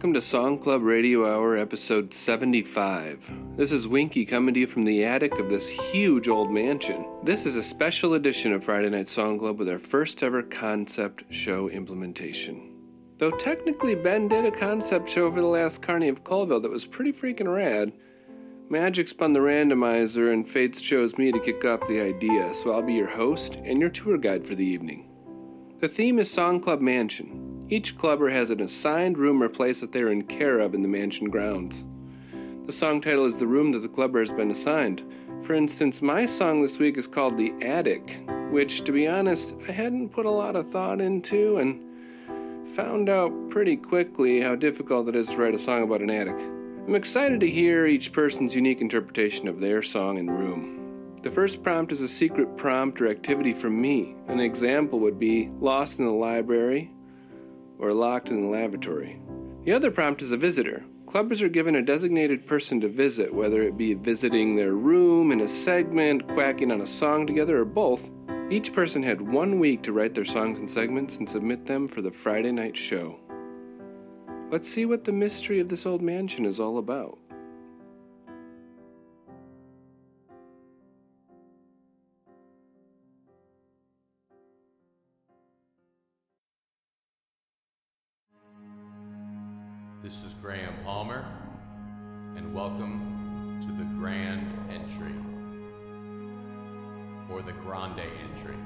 Welcome 0.00 0.14
to 0.14 0.22
Song 0.22 0.58
Club 0.58 0.80
Radio 0.82 1.30
Hour, 1.30 1.58
episode 1.58 2.14
75. 2.14 3.20
This 3.58 3.70
is 3.70 3.86
Winky 3.86 4.24
coming 4.24 4.54
to 4.54 4.60
you 4.60 4.66
from 4.66 4.86
the 4.86 5.04
attic 5.04 5.38
of 5.38 5.50
this 5.50 5.68
huge 5.68 6.26
old 6.26 6.50
mansion. 6.50 7.04
This 7.22 7.44
is 7.44 7.56
a 7.56 7.62
special 7.62 8.14
edition 8.14 8.54
of 8.54 8.64
Friday 8.64 8.88
Night 8.88 9.08
Song 9.08 9.38
Club 9.38 9.58
with 9.58 9.68
our 9.68 9.78
first 9.78 10.22
ever 10.22 10.42
concept 10.42 11.24
show 11.28 11.68
implementation. 11.68 12.76
Though 13.18 13.32
technically 13.32 13.94
Ben 13.94 14.26
did 14.26 14.46
a 14.46 14.50
concept 14.50 15.10
show 15.10 15.30
for 15.30 15.42
the 15.42 15.46
last 15.46 15.82
Carney 15.82 16.08
of 16.08 16.24
Colville 16.24 16.60
that 16.60 16.70
was 16.70 16.86
pretty 16.86 17.12
freaking 17.12 17.54
rad, 17.54 17.92
Magic 18.70 19.06
spun 19.06 19.34
the 19.34 19.40
randomizer 19.40 20.32
and 20.32 20.48
Fates 20.48 20.80
chose 20.80 21.18
me 21.18 21.30
to 21.30 21.40
kick 21.40 21.62
off 21.66 21.86
the 21.88 22.00
idea, 22.00 22.54
so 22.54 22.72
I'll 22.72 22.80
be 22.80 22.94
your 22.94 23.10
host 23.10 23.52
and 23.64 23.78
your 23.78 23.90
tour 23.90 24.16
guide 24.16 24.46
for 24.46 24.54
the 24.54 24.64
evening. 24.64 25.10
The 25.82 25.90
theme 25.90 26.18
is 26.18 26.30
Song 26.30 26.58
Club 26.58 26.80
Mansion. 26.80 27.49
Each 27.70 27.96
clubber 27.96 28.28
has 28.30 28.50
an 28.50 28.62
assigned 28.62 29.16
room 29.16 29.40
or 29.40 29.48
place 29.48 29.78
that 29.78 29.92
they 29.92 30.00
are 30.00 30.10
in 30.10 30.24
care 30.24 30.58
of 30.58 30.74
in 30.74 30.82
the 30.82 30.88
mansion 30.88 31.30
grounds. 31.30 31.84
The 32.66 32.72
song 32.72 33.00
title 33.00 33.26
is 33.26 33.36
the 33.36 33.46
room 33.46 33.70
that 33.70 33.78
the 33.78 33.88
clubber 33.88 34.18
has 34.18 34.32
been 34.32 34.50
assigned. 34.50 35.04
For 35.46 35.54
instance, 35.54 36.02
my 36.02 36.26
song 36.26 36.62
this 36.62 36.78
week 36.78 36.98
is 36.98 37.06
called 37.06 37.38
The 37.38 37.52
Attic, 37.62 38.18
which, 38.50 38.82
to 38.84 38.92
be 38.92 39.06
honest, 39.06 39.54
I 39.68 39.70
hadn't 39.70 40.08
put 40.08 40.26
a 40.26 40.30
lot 40.30 40.56
of 40.56 40.72
thought 40.72 41.00
into 41.00 41.58
and 41.58 42.74
found 42.74 43.08
out 43.08 43.30
pretty 43.50 43.76
quickly 43.76 44.40
how 44.40 44.56
difficult 44.56 45.06
it 45.06 45.14
is 45.14 45.28
to 45.28 45.36
write 45.36 45.54
a 45.54 45.58
song 45.58 45.84
about 45.84 46.00
an 46.00 46.10
attic. 46.10 46.38
I'm 46.88 46.96
excited 46.96 47.38
to 47.38 47.50
hear 47.50 47.86
each 47.86 48.12
person's 48.12 48.52
unique 48.52 48.80
interpretation 48.80 49.46
of 49.46 49.60
their 49.60 49.80
song 49.80 50.18
and 50.18 50.28
room. 50.28 51.20
The 51.22 51.30
first 51.30 51.62
prompt 51.62 51.92
is 51.92 52.00
a 52.00 52.08
secret 52.08 52.56
prompt 52.56 53.00
or 53.00 53.08
activity 53.08 53.52
from 53.52 53.80
me. 53.80 54.16
An 54.26 54.40
example 54.40 54.98
would 54.98 55.20
be 55.20 55.50
lost 55.60 56.00
in 56.00 56.04
the 56.04 56.10
library 56.10 56.90
or 57.80 57.92
locked 57.92 58.28
in 58.28 58.42
the 58.42 58.48
lavatory. 58.48 59.20
The 59.64 59.72
other 59.72 59.90
prompt 59.90 60.22
is 60.22 60.32
a 60.32 60.36
visitor. 60.36 60.84
Clubbers 61.06 61.42
are 61.42 61.48
given 61.48 61.76
a 61.76 61.82
designated 61.82 62.46
person 62.46 62.80
to 62.80 62.88
visit, 62.88 63.32
whether 63.32 63.62
it 63.62 63.76
be 63.76 63.94
visiting 63.94 64.54
their 64.54 64.72
room 64.72 65.32
in 65.32 65.40
a 65.40 65.48
segment, 65.48 66.26
quacking 66.28 66.70
on 66.70 66.80
a 66.80 66.86
song 66.86 67.26
together, 67.26 67.60
or 67.60 67.64
both. 67.64 68.10
Each 68.50 68.72
person 68.72 69.02
had 69.02 69.20
one 69.20 69.58
week 69.58 69.82
to 69.84 69.92
write 69.92 70.14
their 70.14 70.24
songs 70.24 70.58
and 70.58 70.68
segments 70.68 71.16
and 71.16 71.28
submit 71.28 71.66
them 71.66 71.86
for 71.86 72.02
the 72.02 72.10
Friday 72.10 72.52
night 72.52 72.76
show. 72.76 73.18
Let's 74.50 74.68
see 74.68 74.86
what 74.86 75.04
the 75.04 75.12
mystery 75.12 75.60
of 75.60 75.68
this 75.68 75.86
old 75.86 76.02
mansion 76.02 76.44
is 76.44 76.58
all 76.58 76.78
about. 76.78 77.19
This 90.02 90.24
is 90.24 90.34
Graham 90.40 90.72
Palmer, 90.82 91.26
and 92.34 92.54
welcome 92.54 93.60
to 93.60 93.72
the 93.76 93.84
Grand 93.98 94.50
Entry, 94.70 95.12
or 97.30 97.42
the 97.42 97.52
Grande 97.52 98.00
Entry. 98.00 98.56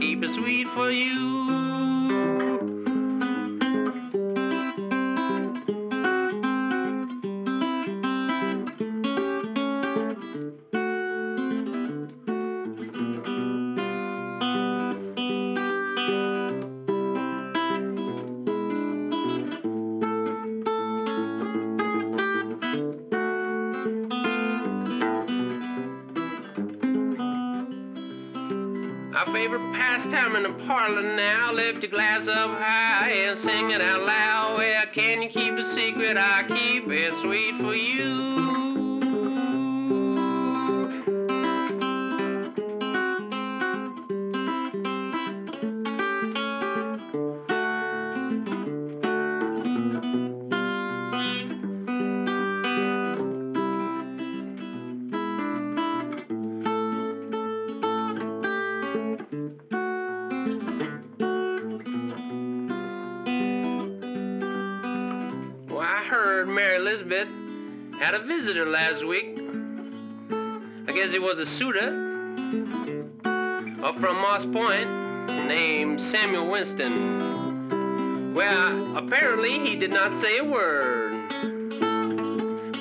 Keep 0.00 0.22
it 0.22 0.30
sweet 0.40 0.66
for 0.74 0.90
you. 0.90 1.09
Can 34.94 35.22
you 35.22 35.28
keep 35.28 35.52
a 35.52 35.74
secret? 35.76 36.16
I 36.16 36.42
keep 36.42 36.90
it 36.90 37.12
sweet 37.22 37.54
for 37.60 37.74
you. 37.74 38.19
Was 71.30 71.46
a 71.46 71.58
suitor 71.58 71.90
up 73.84 73.94
from 74.00 74.16
Moss 74.16 74.42
Point 74.52 74.90
named 75.46 76.00
Samuel 76.10 76.50
Winston. 76.50 78.34
Well, 78.34 78.96
apparently 78.96 79.60
he 79.70 79.76
did 79.76 79.90
not 79.90 80.20
say 80.20 80.38
a 80.38 80.44
word 80.44 81.30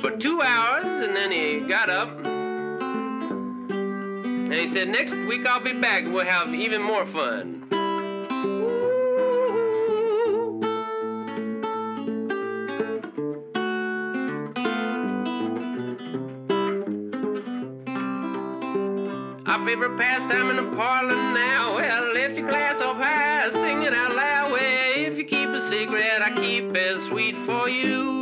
for 0.01 0.18
two 0.18 0.41
hours 0.41 0.84
and 0.84 1.15
then 1.15 1.32
he 1.32 1.60
got 1.70 1.91
up 1.91 2.10
and 3.70 4.51
he 4.51 4.74
said, 4.74 4.88
Next 4.88 5.12
week 5.27 5.46
I'll 5.48 5.63
be 5.63 5.74
back. 5.79 6.06
We'll 6.08 6.25
have 6.25 6.51
even 6.51 6.82
more 6.82 7.06
fun. 7.13 7.59
Favorite 19.70 20.00
pastime 20.00 20.50
in 20.50 20.56
the 20.56 20.76
parlor 20.76 21.16
now. 21.32 21.76
Well, 21.76 22.14
lift 22.16 22.40
your 22.40 22.50
glass 22.50 22.82
up 22.82 22.96
high, 22.98 23.52
sing 23.52 23.84
it 23.84 23.94
out 23.94 24.16
loud. 24.16 24.52
Well, 24.52 24.62
if 24.62 25.16
you 25.16 25.26
keep 25.26 25.48
a 25.48 25.70
secret, 25.70 26.24
I 26.24 26.30
keep 26.34 26.76
it 26.76 27.10
sweet 27.12 27.36
for 27.46 27.70
you. 27.70 28.20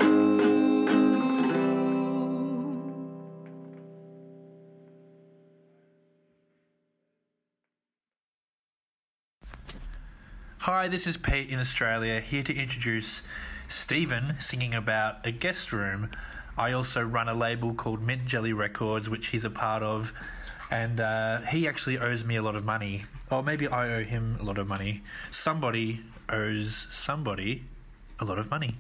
Hi, 10.58 10.90
this 10.90 11.08
is 11.08 11.16
Pete 11.16 11.50
in 11.50 11.60
Australia, 11.60 12.20
here 12.20 12.44
to 12.44 12.54
introduce 12.54 13.24
Stephen 13.70 14.36
singing 14.38 14.74
about 14.74 15.26
a 15.26 15.32
guest 15.32 15.72
room. 15.72 16.12
I 16.58 16.74
also 16.74 17.02
run 17.02 17.30
a 17.30 17.34
label 17.34 17.74
called 17.74 18.02
Mint 18.02 18.26
Jelly 18.26 18.52
Records, 18.52 19.10
which 19.10 19.28
he's 19.28 19.46
a 19.46 19.50
part 19.50 19.82
of, 19.82 20.12
and 20.72 21.00
uh, 21.00 21.42
he 21.42 21.68
actually 21.68 21.98
owes 21.98 22.26
me 22.26 22.36
a 22.36 22.42
lot 22.42 22.56
of 22.56 22.66
money. 22.66 23.06
Or 23.30 23.44
maybe 23.44 23.68
I 23.68 23.94
owe 23.94 24.04
him 24.04 24.38
a 24.40 24.44
lot 24.44 24.58
of 24.58 24.68
money. 24.68 25.02
Somebody 25.32 26.02
owes 26.30 26.88
somebody 26.90 27.64
a 28.20 28.26
lot 28.26 28.40
of 28.40 28.50
money. 28.50 28.76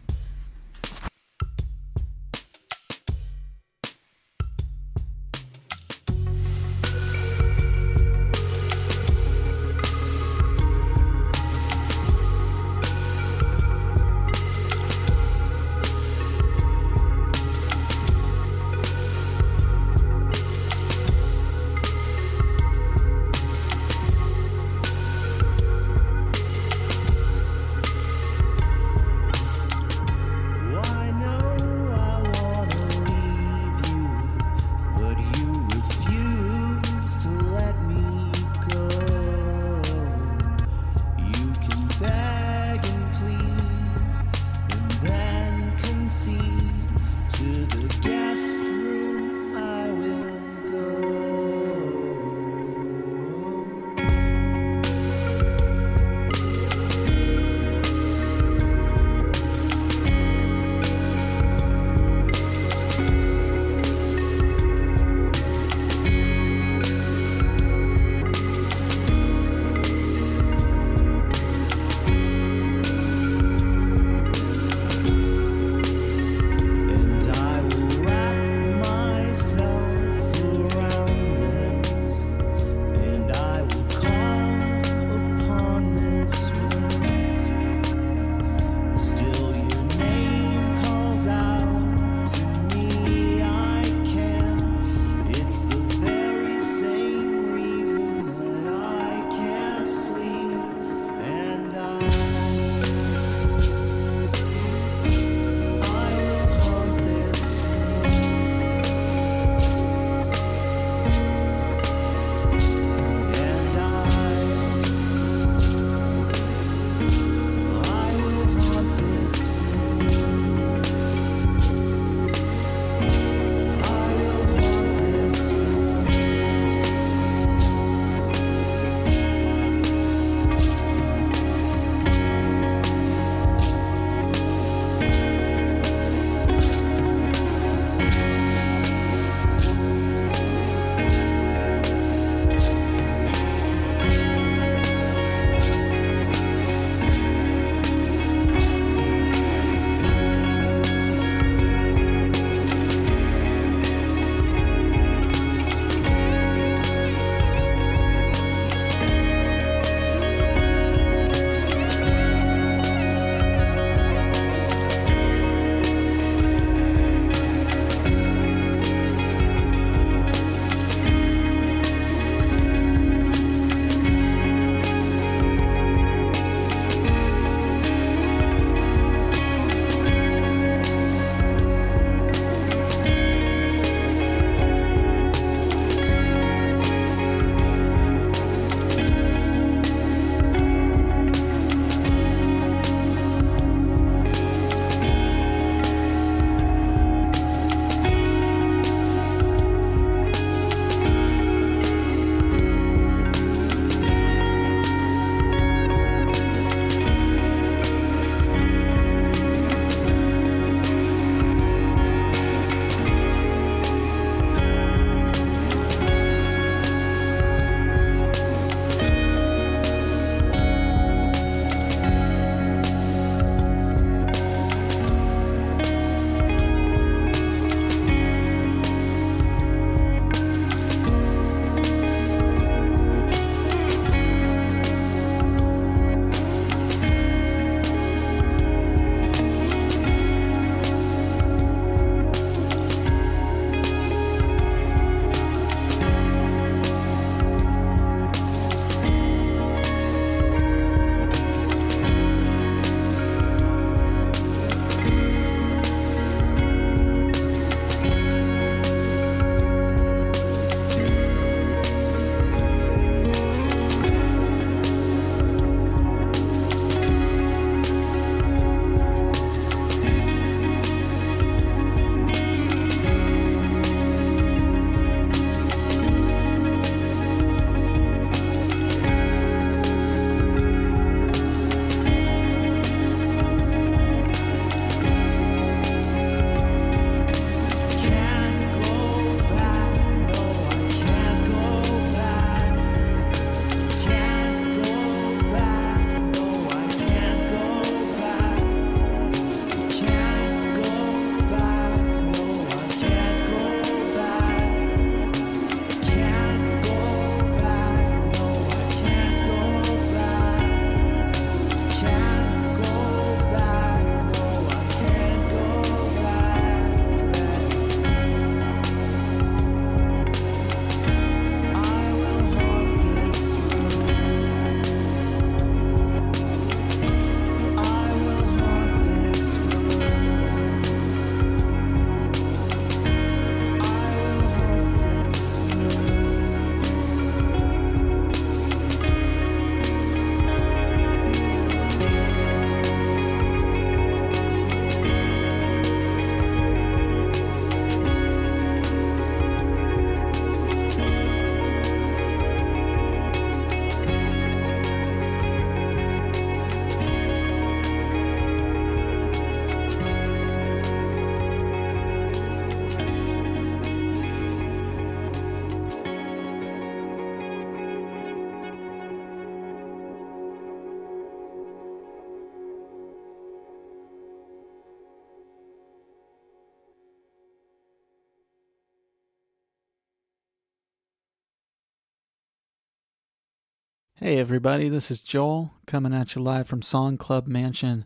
Hey, 384.27 384.39
everybody, 384.39 384.89
this 384.89 385.09
is 385.09 385.21
Joel 385.21 385.71
coming 385.85 386.13
at 386.13 386.35
you 386.35 386.41
live 386.41 386.67
from 386.67 386.81
Song 386.81 387.15
Club 387.15 387.47
Mansion, 387.47 388.03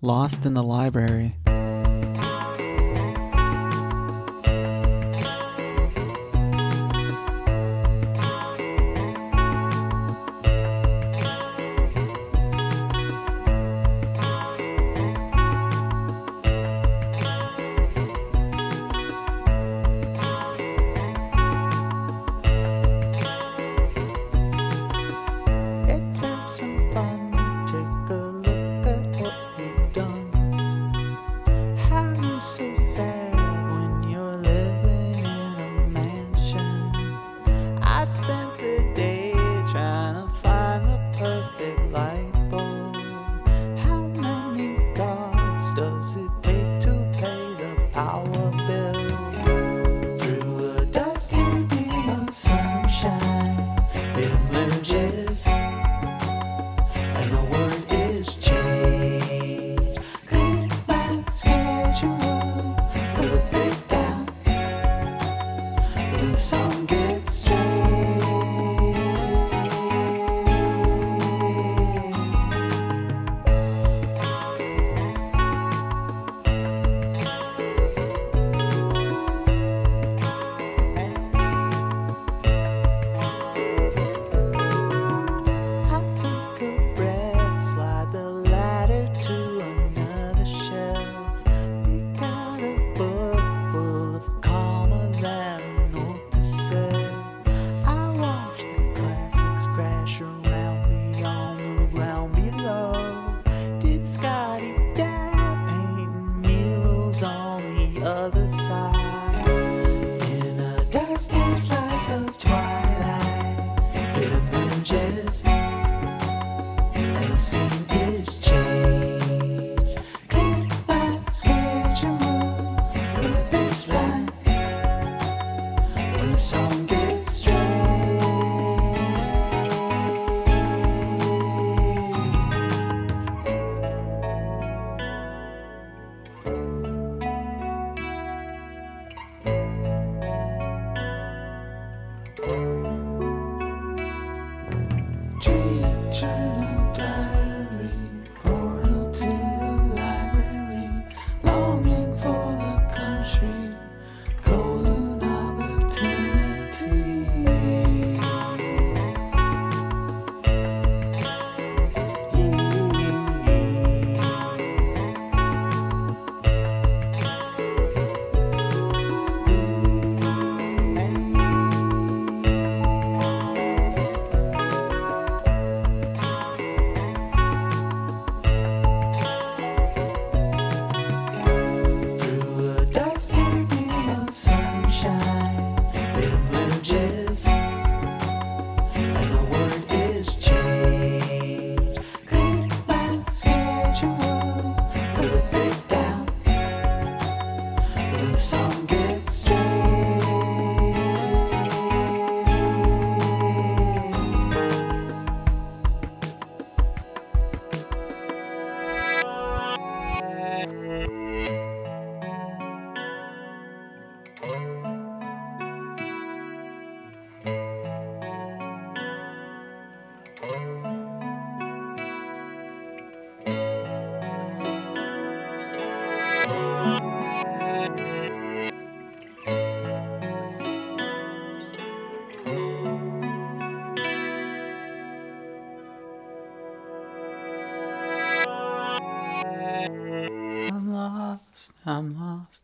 Lost 0.00 0.46
in 0.46 0.54
the 0.54 0.62
Library. 0.62 1.38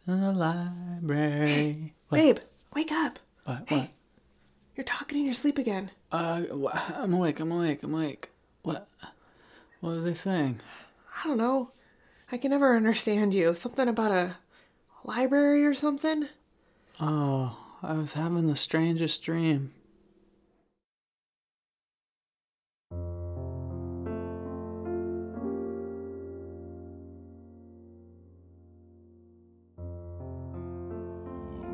In 0.06 0.20
the 0.20 0.32
library. 0.32 1.94
What? 2.08 2.18
Babe, 2.18 2.38
wake 2.74 2.92
up. 2.92 3.18
What? 3.44 3.64
Hey. 3.66 3.76
What? 3.76 3.88
You're 4.76 4.84
talking 4.84 5.18
in 5.18 5.24
your 5.26 5.34
sleep 5.34 5.58
again. 5.58 5.90
Uh, 6.10 6.42
I'm 6.96 7.12
awake. 7.12 7.40
I'm 7.40 7.52
awake. 7.52 7.82
I'm 7.82 7.94
awake. 7.94 8.30
What? 8.62 8.88
What 9.80 9.90
was 9.90 10.04
they 10.04 10.14
saying? 10.14 10.60
I 11.22 11.28
don't 11.28 11.38
know. 11.38 11.72
I 12.30 12.38
can 12.38 12.50
never 12.50 12.76
understand 12.76 13.34
you. 13.34 13.54
Something 13.54 13.88
about 13.88 14.12
a 14.12 14.36
library 15.04 15.66
or 15.66 15.74
something? 15.74 16.28
Oh, 17.00 17.58
I 17.82 17.94
was 17.94 18.14
having 18.14 18.46
the 18.46 18.56
strangest 18.56 19.22
dream. 19.22 19.72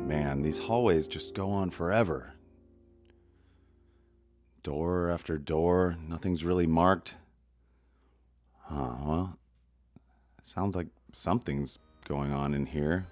Man, 0.09 0.41
these 0.41 0.57
hallways 0.57 1.05
just 1.05 1.35
go 1.35 1.51
on 1.51 1.69
forever. 1.69 2.33
Door 4.63 5.11
after 5.11 5.37
door, 5.37 5.97
nothing's 6.07 6.43
really 6.43 6.65
marked. 6.65 7.13
Huh, 8.63 8.95
well, 9.05 9.37
sounds 10.41 10.75
like 10.75 10.87
something's 11.13 11.77
going 12.07 12.33
on 12.33 12.55
in 12.55 12.65
here. 12.65 13.05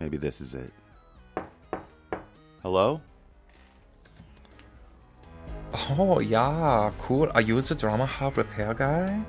Maybe 0.00 0.16
this 0.16 0.40
is 0.40 0.54
it. 0.54 0.72
Hello? 2.62 3.00
Oh, 5.96 6.18
yeah, 6.18 6.90
cool. 6.98 7.30
Are 7.32 7.42
you 7.42 7.60
the 7.60 7.76
drama 7.76 8.06
hub 8.06 8.38
repair 8.38 8.74
guy? 8.74 9.20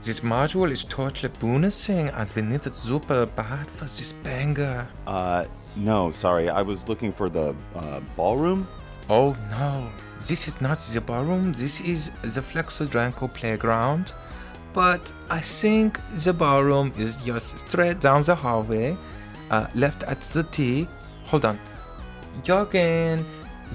This 0.00 0.18
module 0.18 0.72
is 0.72 0.82
totally 0.82 1.32
bonusing 1.34 2.12
and 2.12 2.28
we 2.34 2.42
need 2.42 2.66
it 2.66 2.74
super 2.74 3.26
bad 3.26 3.70
for 3.70 3.84
this 3.84 4.12
banger. 4.24 4.88
Uh, 5.06 5.44
no, 5.76 6.10
sorry. 6.10 6.48
I 6.48 6.62
was 6.62 6.88
looking 6.88 7.12
for 7.12 7.28
the 7.28 7.54
uh, 7.74 8.00
ballroom. 8.16 8.66
Oh 9.08 9.36
no, 9.50 9.88
this 10.28 10.46
is 10.46 10.60
not 10.60 10.78
the 10.78 11.00
ballroom, 11.00 11.52
this 11.52 11.80
is 11.80 12.10
the 12.22 12.40
Flexo 12.40 12.86
Dranko 12.86 13.32
playground. 13.32 14.14
But 14.72 15.12
I 15.28 15.40
think 15.40 16.00
the 16.14 16.32
ballroom 16.32 16.92
is 16.96 17.22
just 17.22 17.58
straight 17.58 18.00
down 18.00 18.22
the 18.22 18.34
hallway, 18.34 18.96
uh, 19.50 19.66
left 19.74 20.02
at 20.04 20.20
the 20.20 20.44
T. 20.44 20.86
Hold 21.26 21.44
on. 21.44 21.58
Jorgen, 22.42 23.24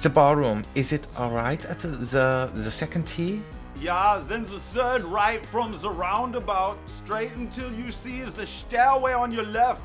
the 0.01 0.09
ballroom, 0.09 0.63
is 0.73 0.93
it 0.93 1.05
alright 1.15 1.63
at 1.65 1.79
the, 1.79 1.89
the, 1.89 2.51
the 2.53 2.71
second 2.71 3.05
T? 3.05 3.41
Yeah, 3.79 4.23
then 4.27 4.43
the 4.43 4.59
third 4.59 5.03
right 5.03 5.45
from 5.47 5.71
the 5.79 5.89
roundabout, 5.89 6.79
straight 6.87 7.33
until 7.33 7.71
you 7.71 7.91
see 7.91 8.21
the 8.21 8.47
stairway 8.47 9.13
on 9.13 9.31
your 9.31 9.45
left. 9.45 9.83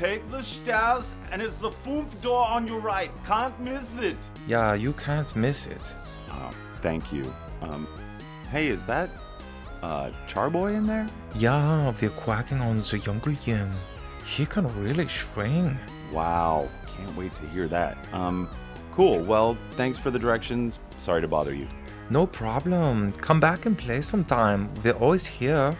Take 0.00 0.30
the 0.30 0.42
stairs, 0.42 1.14
and 1.30 1.42
it's 1.42 1.58
the 1.58 1.68
foof 1.68 2.18
door 2.22 2.46
on 2.46 2.66
your 2.66 2.80
right. 2.80 3.10
Can't 3.26 3.60
miss 3.60 3.96
it. 3.96 4.16
Yeah, 4.48 4.72
you 4.72 4.94
can't 4.94 5.36
miss 5.36 5.66
it. 5.66 5.94
Oh, 6.30 6.50
thank 6.80 7.12
you. 7.12 7.30
Um, 7.60 7.86
hey, 8.50 8.68
is 8.68 8.86
that 8.86 9.10
uh 9.82 10.10
Charboy 10.26 10.72
in 10.72 10.86
there? 10.86 11.06
Yeah, 11.34 11.92
we're 12.00 12.08
quacking 12.08 12.62
on 12.62 12.78
the 12.78 12.98
jungle 12.98 13.34
gym. 13.34 13.74
He 14.24 14.46
can 14.46 14.66
really 14.82 15.06
swing. 15.06 15.76
Wow, 16.14 16.70
can't 16.96 17.14
wait 17.14 17.34
to 17.36 17.46
hear 17.48 17.68
that. 17.68 17.98
Um, 18.14 18.48
cool. 18.92 19.20
Well, 19.20 19.54
thanks 19.72 19.98
for 19.98 20.10
the 20.10 20.18
directions. 20.18 20.78
Sorry 20.98 21.20
to 21.20 21.28
bother 21.28 21.52
you. 21.52 21.68
No 22.08 22.26
problem. 22.26 23.12
Come 23.12 23.38
back 23.38 23.66
and 23.66 23.76
play 23.76 24.00
sometime. 24.00 24.70
We're 24.82 24.94
always 24.94 25.26
here. 25.26 25.76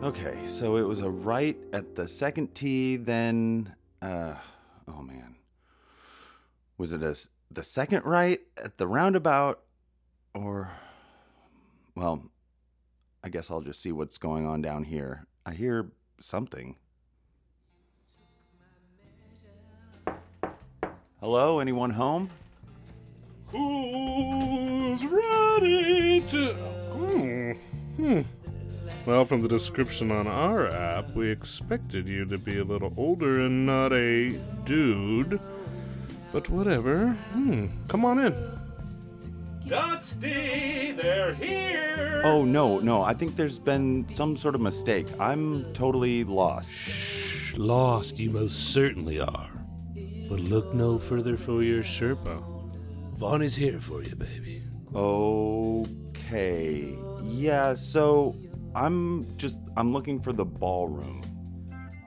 Okay, 0.00 0.46
so 0.46 0.76
it 0.76 0.82
was 0.82 1.00
a 1.00 1.10
right 1.10 1.56
at 1.72 1.96
the 1.96 2.06
second 2.06 2.54
tee, 2.54 2.96
then 2.96 3.74
uh 4.00 4.36
oh 4.86 5.02
man. 5.02 5.34
Was 6.78 6.92
it 6.92 7.02
a 7.02 7.16
the 7.50 7.64
second 7.64 8.04
right 8.04 8.40
at 8.56 8.78
the 8.78 8.86
roundabout 8.86 9.60
or 10.34 10.70
well, 11.96 12.22
I 13.24 13.28
guess 13.28 13.50
I'll 13.50 13.60
just 13.60 13.82
see 13.82 13.90
what's 13.90 14.18
going 14.18 14.46
on 14.46 14.62
down 14.62 14.84
here. 14.84 15.26
I 15.44 15.52
hear 15.52 15.90
something. 16.20 16.76
Hello, 21.18 21.58
anyone 21.58 21.90
home? 21.90 22.30
Who's 23.48 25.04
ready 25.04 26.20
to. 26.30 26.54
Hmm. 26.54 27.52
Hmm. 27.96 28.20
Well, 29.08 29.24
from 29.24 29.40
the 29.40 29.48
description 29.48 30.10
on 30.10 30.26
our 30.26 30.68
app, 30.68 31.14
we 31.14 31.30
expected 31.30 32.10
you 32.10 32.26
to 32.26 32.36
be 32.36 32.58
a 32.58 32.62
little 32.62 32.92
older 32.98 33.40
and 33.40 33.64
not 33.64 33.90
a 33.94 34.38
dude. 34.66 35.40
But 36.30 36.50
whatever. 36.50 37.12
Hmm. 37.32 37.68
Come 37.88 38.04
on 38.04 38.18
in. 38.18 38.34
Dusty, 39.66 40.92
they're 40.92 41.32
here. 41.32 42.20
Oh 42.22 42.44
no, 42.44 42.80
no, 42.80 43.02
I 43.02 43.14
think 43.14 43.34
there's 43.34 43.58
been 43.58 44.06
some 44.10 44.36
sort 44.36 44.54
of 44.54 44.60
mistake. 44.60 45.06
I'm 45.18 45.64
totally 45.72 46.24
lost. 46.24 46.74
Lost, 47.56 48.20
you 48.20 48.28
most 48.28 48.74
certainly 48.74 49.20
are. 49.20 49.50
But 50.28 50.40
look 50.40 50.74
no 50.74 50.98
further 50.98 51.38
for 51.38 51.62
your 51.62 51.82
Sherpa. 51.82 52.42
Vaughn 53.16 53.40
is 53.40 53.54
here 53.54 53.80
for 53.80 54.02
you, 54.02 54.14
baby. 54.16 54.64
Okay. 54.94 56.94
Yeah, 57.22 57.72
so 57.72 58.36
I'm 58.74 59.26
just 59.36 59.58
I'm 59.76 59.92
looking 59.92 60.20
for 60.20 60.32
the 60.32 60.44
ballroom. 60.44 61.24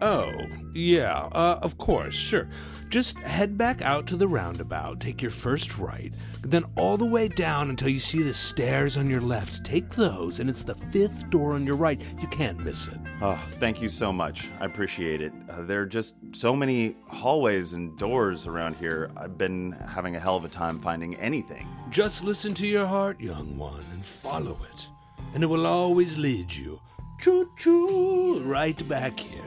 Oh, 0.04 0.34
yeah, 0.74 1.30
uh, 1.32 1.60
of 1.62 1.78
course, 1.78 2.16
sure. 2.16 2.50
Just 2.90 3.18
head 3.20 3.56
back 3.56 3.84
out 3.84 4.08
to 4.08 4.18
the 4.18 4.28
roundabout, 4.28 5.00
take 5.00 5.22
your 5.22 5.30
first 5.30 5.78
right, 5.78 6.12
then 6.42 6.66
all 6.76 6.98
the 6.98 7.06
way 7.06 7.28
down 7.28 7.70
until 7.70 7.88
you 7.88 8.00
see 8.00 8.24
the 8.24 8.34
stairs 8.34 8.98
on 8.98 9.12
your 9.12 9.22
left. 9.22 9.64
Take 9.64 9.90
those, 9.92 10.40
and 10.40 10.50
it's 10.50 10.64
the 10.64 10.74
fifth 10.90 11.30
door 11.30 11.54
on 11.54 11.68
your 11.68 11.76
right. 11.76 12.02
You 12.20 12.28
can't 12.30 12.60
miss 12.60 12.88
it. 12.88 12.98
Oh, 13.22 13.40
thank 13.60 13.80
you 13.80 13.90
so 13.90 14.12
much. 14.12 14.50
I 14.60 14.66
appreciate 14.66 15.22
it. 15.22 15.34
Uh, 15.48 15.62
there 15.62 15.82
are 15.82 15.86
just 15.86 16.16
so 16.34 16.56
many 16.56 16.96
hallways 17.08 17.74
and 17.74 17.96
doors 18.00 18.48
around 18.48 18.76
here. 18.78 19.12
I've 19.16 19.38
been 19.38 19.74
having 19.74 20.16
a 20.16 20.20
hell 20.20 20.36
of 20.36 20.46
a 20.46 20.50
time 20.50 20.80
finding 20.80 21.16
anything. 21.18 21.68
Just 21.92 22.24
listen 22.24 22.56
to 22.56 22.66
your 22.66 22.88
heart, 22.88 23.22
young 23.22 23.56
one, 23.56 23.86
and 23.92 24.04
follow 24.04 24.58
it, 24.74 24.88
and 25.34 25.44
it 25.44 25.48
will 25.48 25.66
always 25.66 26.18
lead 26.18 26.54
you. 26.54 26.80
Choo 27.20 27.52
choo, 27.58 28.40
right 28.44 28.88
back 28.88 29.20
here. 29.20 29.44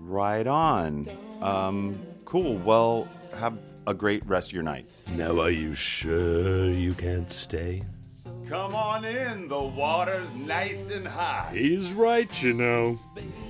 Right 0.00 0.46
on. 0.46 1.08
Um, 1.42 1.98
cool. 2.24 2.56
Well, 2.58 3.08
have 3.36 3.58
a 3.86 3.94
great 3.94 4.24
rest 4.26 4.50
of 4.50 4.54
your 4.54 4.62
night. 4.62 4.86
Now, 5.16 5.40
are 5.40 5.50
you 5.50 5.74
sure 5.74 6.70
you 6.70 6.94
can't 6.94 7.30
stay? 7.30 7.82
Come 8.48 8.74
on 8.76 9.04
in, 9.04 9.48
the 9.48 9.60
water's 9.60 10.32
nice 10.34 10.90
and 10.90 11.06
high. 11.06 11.50
He's 11.52 11.92
right, 11.92 12.30
you 12.42 12.52
know. 12.52 12.96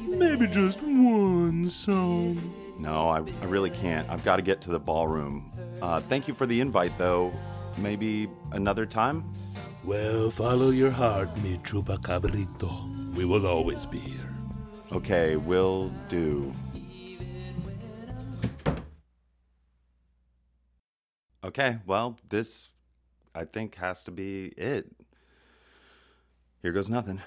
Maybe 0.01 0.47
just 0.47 0.81
one 0.83 1.69
song. 1.69 2.39
No, 2.79 3.11
I, 3.11 3.19
I 3.19 3.45
really 3.45 3.71
can't. 3.71 4.09
I've 4.09 4.25
got 4.25 4.37
to 4.37 4.43
get 4.43 4.63
to 4.63 4.71
the 4.71 4.79
ballroom. 4.79 5.53
Uh, 5.83 6.01
thank 6.01 6.29
you 6.29 6.35
for 6.35 6.47
the 6.47 6.61
invite, 6.61 6.97
though. 6.97 7.33
Maybe 7.77 8.29
another 8.53 8.87
time? 8.87 9.25
Well, 9.87 10.31
follow 10.31 10.71
your 10.71 10.91
heart, 10.91 11.29
mi 11.45 11.59
chupacabrito. 11.59 13.15
We 13.15 13.25
will 13.25 13.47
always 13.47 13.87
be 13.87 13.99
here. 13.99 14.29
Okay, 14.91 15.37
will 15.37 15.93
do. 16.09 16.53
Okay, 21.45 21.79
well, 21.87 22.19
this 22.29 22.71
I 23.33 23.45
think 23.45 23.77
has 23.77 24.03
to 24.05 24.11
be 24.11 24.47
it. 24.57 24.91
Here 26.63 26.73
goes 26.73 26.91
nothing. 26.91 27.21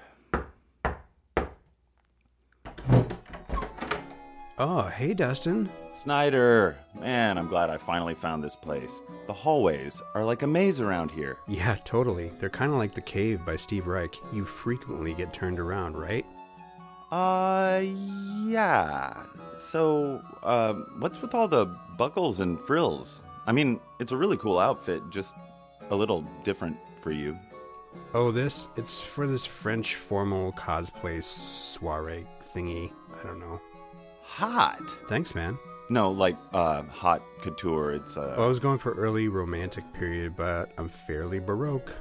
Oh, 4.61 4.81
hey, 4.81 5.13
Dustin. 5.13 5.69
Snyder! 5.93 6.77
Man, 6.99 7.37
I'm 7.37 7.47
glad 7.47 7.69
I 7.69 7.77
finally 7.77 8.13
found 8.13 8.43
this 8.43 8.57
place. 8.57 9.01
The 9.27 9.31
hallways 9.31 10.01
are 10.13 10.25
like 10.25 10.41
a 10.41 10.47
maze 10.47 10.81
around 10.81 11.11
here. 11.11 11.37
Yeah, 11.47 11.77
totally. 11.85 12.33
They're 12.39 12.49
kind 12.49 12.69
of 12.69 12.77
like 12.77 12.93
The 12.93 12.99
Cave 12.99 13.45
by 13.45 13.55
Steve 13.55 13.87
Reich. 13.87 14.17
You 14.33 14.43
frequently 14.43 15.13
get 15.13 15.31
turned 15.31 15.61
around, 15.61 15.95
right? 15.97 16.25
Uh, 17.09 17.83
yeah. 18.43 19.23
So, 19.61 20.21
uh, 20.43 20.73
what's 20.99 21.21
with 21.21 21.33
all 21.33 21.47
the 21.47 21.67
buckles 21.97 22.41
and 22.41 22.59
frills? 22.59 23.23
I 23.47 23.53
mean, 23.53 23.79
it's 24.01 24.11
a 24.11 24.17
really 24.17 24.35
cool 24.35 24.59
outfit, 24.59 25.01
just 25.09 25.35
a 25.89 25.95
little 25.95 26.25
different 26.43 26.75
for 27.01 27.11
you. 27.11 27.39
Oh, 28.13 28.29
this? 28.29 28.67
It's 28.75 29.01
for 29.01 29.25
this 29.25 29.45
French 29.45 29.95
formal 29.95 30.51
cosplay 30.51 31.23
soiree 31.23 32.25
thingy. 32.53 32.91
I 33.17 33.25
don't 33.25 33.39
know. 33.39 33.61
Hot. 34.33 34.79
Thanks, 35.07 35.35
man. 35.35 35.57
No, 35.89 36.11
like 36.11 36.37
uh, 36.53 36.83
hot 36.83 37.21
couture. 37.41 37.93
It's 37.93 38.15
uh. 38.15 38.35
Well, 38.37 38.45
I 38.45 38.47
was 38.47 38.59
going 38.59 38.77
for 38.77 38.93
early 38.93 39.27
romantic 39.27 39.91
period, 39.93 40.35
but 40.37 40.71
I'm 40.77 40.87
fairly 40.87 41.39
baroque. 41.39 41.93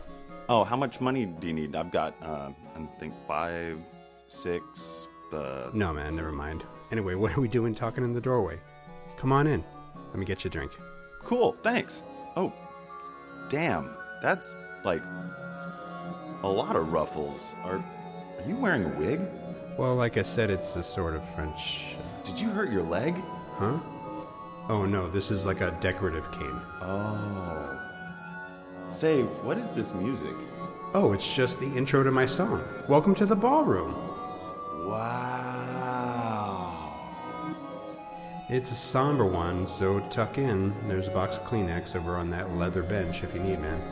Oh, 0.49 0.62
how 0.64 0.76
much 0.76 1.01
money 1.01 1.26
do 1.26 1.47
you 1.47 1.53
need? 1.53 1.74
I've 1.74 1.91
got, 1.91 2.14
uh, 2.22 2.51
I 2.76 2.81
think 2.99 3.12
five, 3.26 3.79
six. 4.26 5.07
Uh, 5.33 5.70
No, 5.74 5.93
man, 5.93 6.14
never 6.16 6.33
mind. 6.33 6.64
Anyway, 6.91 7.14
what 7.14 7.37
are 7.37 7.41
we 7.41 7.49
doing 7.49 7.74
talking 7.74 8.03
in 8.05 8.12
the 8.14 8.20
doorway? 8.20 8.59
Come 9.18 9.31
on 9.33 9.47
in. 9.47 9.62
Let 10.09 10.16
me 10.16 10.24
get 10.24 10.45
you 10.45 10.49
a 10.49 10.51
drink. 10.53 10.72
Cool, 11.22 11.53
thanks. 11.62 12.03
Oh, 12.37 12.53
damn, 13.51 13.91
that's 14.22 14.55
like 14.85 15.03
a 16.43 16.49
lot 16.49 16.76
of 16.76 16.93
ruffles. 16.93 17.55
Are 17.64 17.76
are 17.76 18.49
you 18.49 18.55
wearing 18.57 18.85
a 18.85 18.89
wig? 18.99 19.20
Well, 19.79 19.97
like 19.97 20.16
I 20.16 20.22
said, 20.22 20.51
it's 20.51 20.76
a 20.76 20.83
sort 20.83 21.14
of 21.14 21.22
French. 21.35 21.95
Did 22.39 22.45
you 22.45 22.53
hurt 22.53 22.70
your 22.70 22.84
leg? 22.84 23.16
Huh? 23.55 23.80
Oh 24.68 24.86
no, 24.86 25.09
this 25.11 25.32
is 25.32 25.45
like 25.45 25.61
a 25.61 25.76
decorative 25.80 26.30
cane. 26.30 26.61
Oh. 26.80 27.80
Say, 28.93 29.22
what 29.22 29.59
is 29.59 29.68
this 29.72 29.93
music? 29.93 30.36
Oh, 30.95 31.12
it's 31.12 31.34
just 31.34 31.59
the 31.59 31.66
intro 31.76 32.05
to 32.05 32.12
my 32.12 32.26
song. 32.26 32.62
Welcome 32.86 33.16
to 33.16 33.26
the 33.26 33.34
ballroom. 33.34 33.93
Wow. 34.86 36.14
It's 38.49 38.70
a 38.70 38.76
somber 38.76 39.26
one, 39.26 39.66
so 39.66 39.99
tuck 40.09 40.39
in. 40.39 40.72
There's 40.86 41.09
a 41.09 41.11
box 41.11 41.39
of 41.39 41.43
Kleenex 41.43 41.97
over 41.97 42.14
on 42.14 42.30
that 42.30 42.53
leather 42.53 42.84
bench 42.84 43.24
if 43.24 43.34
you 43.34 43.41
need, 43.41 43.59
man. 43.59 43.82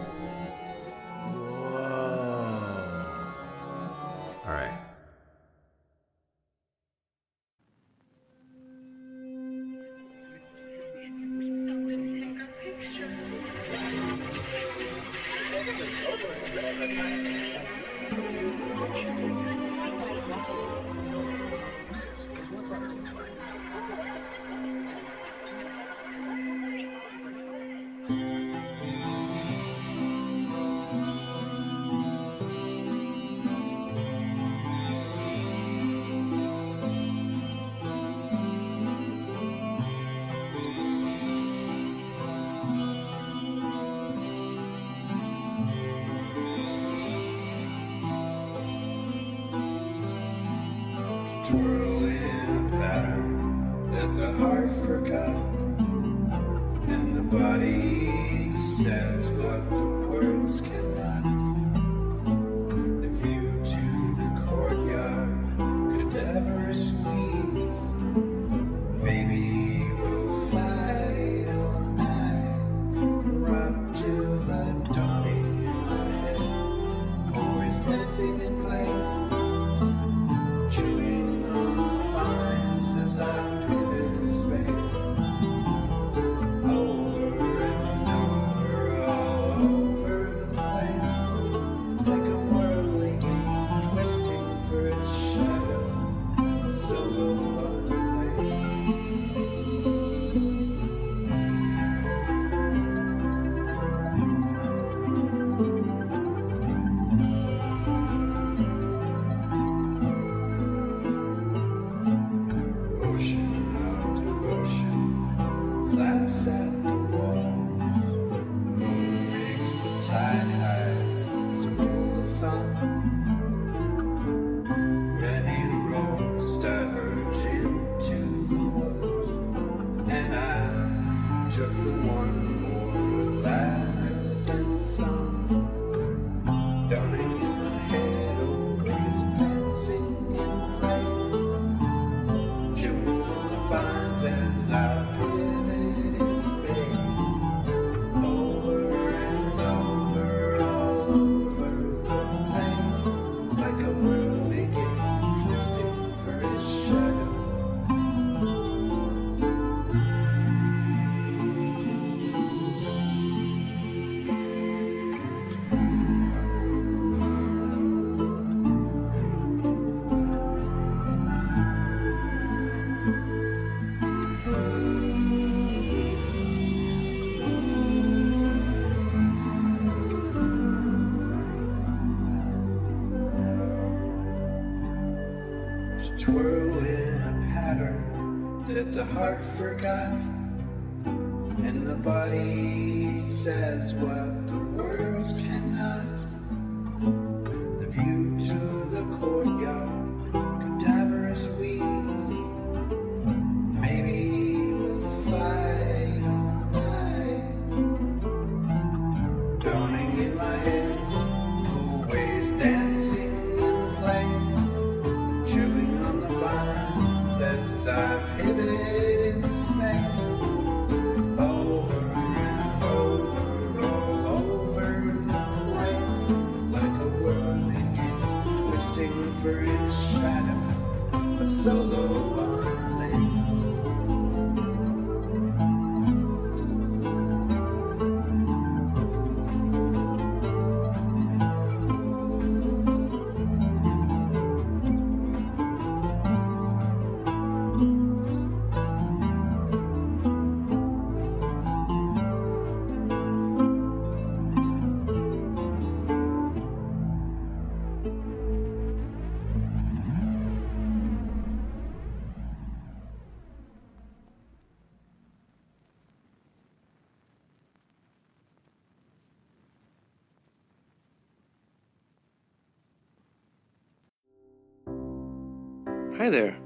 Hi 276.27 276.31
there. 276.31 276.57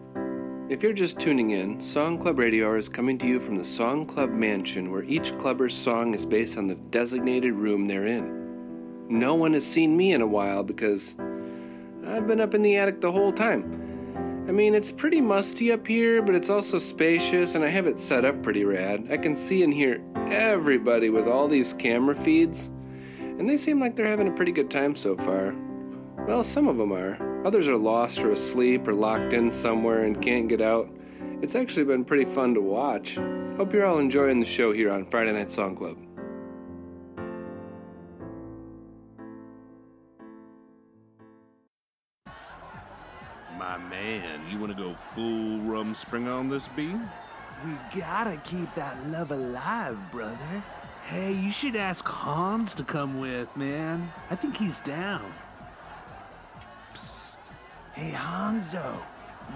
If 0.71 0.83
you're 0.83 0.95
just 0.95 1.21
tuning 1.21 1.51
in, 1.51 1.83
Song 1.83 2.19
Club 2.19 2.39
Radio 2.39 2.75
is 2.79 2.89
coming 2.89 3.19
to 3.19 3.27
you 3.27 3.39
from 3.41 3.59
the 3.59 3.65
Song 3.65 4.07
Club 4.07 4.31
Mansion, 4.31 4.91
where 4.91 5.03
each 5.03 5.37
clubber's 5.37 5.77
song 5.77 6.15
is 6.15 6.25
based 6.25 6.57
on 6.57 6.67
the 6.67 6.77
designated 6.77 7.53
room 7.53 7.87
they're 7.87 8.07
in. 8.07 9.07
No 9.11 9.35
one 9.35 9.53
has 9.53 9.67
seen 9.67 9.95
me 9.95 10.15
in 10.15 10.23
a 10.23 10.27
while 10.27 10.63
because 10.63 11.15
I've 12.07 12.27
been 12.27 12.41
up 12.41 12.55
in 12.55 12.63
the 12.63 12.79
attic 12.79 13.03
the 13.03 13.13
whole 13.13 13.35
time. 13.35 14.47
I 14.49 14.51
mean, 14.51 14.75
it's 14.75 14.91
pretty 14.91 15.21
musty 15.21 15.73
up 15.73 15.87
here, 15.87 16.23
but 16.23 16.35
it's 16.35 16.49
also 16.49 16.79
spacious, 16.79 17.55
and 17.55 17.63
I 17.63 17.69
have 17.69 17.87
it 17.87 17.99
set 17.99 18.25
up 18.25 18.43
pretty 18.43 18.65
rad. 18.65 19.09
I 19.11 19.19
can 19.19 19.37
see 19.37 19.63
and 19.63 19.75
hear 19.75 20.03
everybody 20.31 21.11
with 21.11 21.29
all 21.29 21.49
these 21.49 21.75
camera 21.75 22.15
feeds, 22.25 22.71
and 23.19 23.47
they 23.47 23.59
seem 23.59 23.79
like 23.79 23.95
they're 23.95 24.07
having 24.07 24.29
a 24.29 24.33
pretty 24.33 24.53
good 24.53 24.71
time 24.71 24.97
so 24.97 25.17
far. 25.17 25.55
Well, 26.27 26.43
some 26.45 26.67
of 26.67 26.79
them 26.79 26.95
are. 26.95 27.30
Others 27.43 27.69
are 27.69 27.77
lost 27.77 28.19
or 28.19 28.33
asleep 28.33 28.87
or 28.87 28.93
locked 28.93 29.33
in 29.33 29.51
somewhere 29.51 30.05
and 30.05 30.21
can't 30.21 30.47
get 30.47 30.61
out. 30.61 30.91
It's 31.41 31.55
actually 31.55 31.85
been 31.85 32.05
pretty 32.05 32.31
fun 32.35 32.53
to 32.53 32.61
watch. 32.61 33.15
Hope 33.57 33.73
you're 33.73 33.87
all 33.87 33.99
enjoying 33.99 34.41
the 34.41 34.47
show 34.47 34.73
here 34.73 34.91
on 34.91 35.07
Friday 35.07 35.33
Night 35.33 35.51
Song 35.51 35.75
Club. 35.75 35.97
My 43.59 43.79
man, 43.89 44.41
you 44.51 44.59
want 44.59 44.77
to 44.77 44.83
go 44.83 44.93
full 44.95 45.61
rum 45.61 45.95
spring 45.95 46.29
on 46.29 46.51
this 46.51 46.69
bean? 46.69 47.09
We 47.65 47.73
gotta 47.99 48.37
keep 48.39 48.75
that 48.75 49.07
love 49.09 49.31
alive, 49.31 49.99
brother. 50.13 50.63
Hey, 51.05 51.33
you 51.33 51.51
should 51.51 51.77
ask 51.77 52.07
Hans 52.07 52.75
to 52.75 52.85
come 52.85 53.19
with, 53.19 53.55
man. 53.57 54.13
I 54.29 54.37
think 54.37 54.59
he's 54.59 54.81
down. 54.81 55.33
Psst. 58.01 58.07
Hey, 58.07 58.13
Hanzo, 58.13 58.99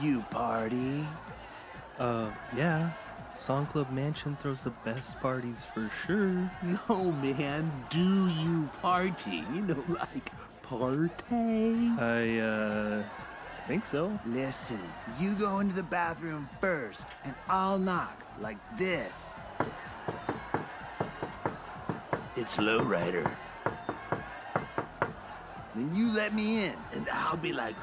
you 0.02 0.20
party? 0.30 1.06
Uh, 1.98 2.30
yeah. 2.56 2.90
Song 3.34 3.66
Club 3.66 3.90
Mansion 3.90 4.36
throws 4.36 4.62
the 4.62 4.70
best 4.84 5.18
parties 5.20 5.64
for 5.64 5.90
sure. 6.06 6.50
No, 6.62 7.12
man. 7.12 7.72
Do 7.90 8.28
you 8.28 8.68
party? 8.80 9.44
You 9.52 9.62
know, 9.62 9.84
like 9.88 10.30
party? 10.62 11.10
I, 11.98 12.38
uh, 12.38 13.02
think 13.66 13.84
so. 13.84 14.18
Listen, 14.26 14.80
you 15.18 15.34
go 15.34 15.60
into 15.60 15.74
the 15.74 15.82
bathroom 15.82 16.48
first, 16.60 17.06
and 17.24 17.34
I'll 17.48 17.78
knock 17.78 18.22
like 18.40 18.58
this. 18.78 19.34
It's 22.36 22.56
Lowrider. 22.58 23.30
Then 25.74 25.94
you 25.94 26.12
let 26.12 26.34
me 26.34 26.66
in, 26.66 26.74
and 26.92 27.08
I'll 27.08 27.36
be 27.36 27.52
like, 27.52 27.74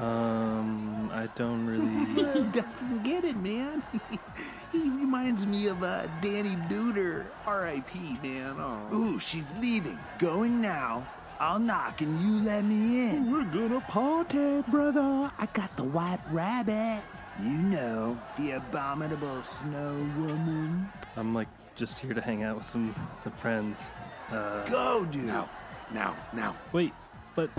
Um, 0.00 1.10
I 1.12 1.28
don't 1.34 1.66
really. 1.66 2.32
he 2.32 2.42
doesn't 2.52 3.02
get 3.02 3.24
it, 3.24 3.36
man. 3.36 3.82
he 4.72 4.78
reminds 4.78 5.46
me 5.46 5.66
of 5.66 5.82
uh, 5.82 6.06
Danny 6.22 6.56
Duder, 6.70 7.26
R.I.P. 7.46 8.18
Man. 8.22 8.56
Oh. 8.58 8.96
Ooh, 8.96 9.20
she's 9.20 9.46
leaving. 9.60 9.98
Going 10.18 10.60
now. 10.60 11.06
I'll 11.38 11.58
knock 11.58 12.02
and 12.02 12.20
you 12.20 12.44
let 12.44 12.64
me 12.64 13.10
in. 13.10 13.32
We're 13.32 13.44
gonna 13.44 13.80
party, 13.80 14.62
brother. 14.68 15.30
I 15.38 15.46
got 15.54 15.74
the 15.76 15.84
white 15.84 16.20
rabbit. 16.30 17.02
You 17.42 17.62
know, 17.62 18.18
the 18.36 18.52
abominable 18.52 19.42
snow 19.42 19.94
woman. 20.18 20.90
I'm 21.16 21.34
like 21.34 21.48
just 21.76 21.98
here 21.98 22.12
to 22.12 22.20
hang 22.20 22.42
out 22.42 22.56
with 22.56 22.66
some 22.66 22.94
some 23.18 23.32
friends. 23.32 23.94
Uh, 24.30 24.64
Go, 24.66 25.06
dude. 25.06 25.24
Now, 25.24 25.48
now, 25.92 26.16
now. 26.32 26.56
Wait, 26.72 26.92
but 27.34 27.50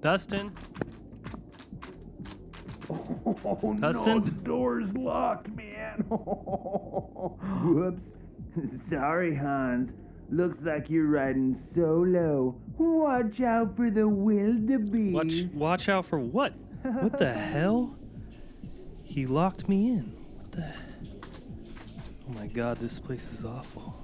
Dustin. 0.00 0.52
Oh, 2.88 3.76
Dustin? 3.80 4.18
no, 4.18 4.20
the 4.20 4.30
door's 4.30 4.92
locked, 4.94 5.48
man. 5.54 5.98
Whoops. 7.64 8.02
Sorry, 8.90 9.34
Hans. 9.34 9.90
Looks 10.30 10.58
like 10.62 10.88
you're 10.88 11.06
riding 11.06 11.60
solo. 11.74 12.54
Watch 12.78 13.40
out 13.40 13.76
for 13.76 13.90
the 13.90 14.06
wildebeest. 14.06 15.14
Watch 15.14 15.44
watch 15.54 15.88
out 15.88 16.06
for 16.06 16.18
what? 16.20 16.54
What 16.82 17.18
the 17.18 17.32
hell? 17.52 17.96
He 19.02 19.26
locked 19.26 19.68
me 19.68 19.88
in. 19.88 20.12
What 20.36 20.52
the? 20.52 20.72
Oh 22.28 22.32
my 22.32 22.46
god, 22.46 22.78
this 22.78 23.00
place 23.00 23.28
is 23.30 23.44
awful. 23.44 23.99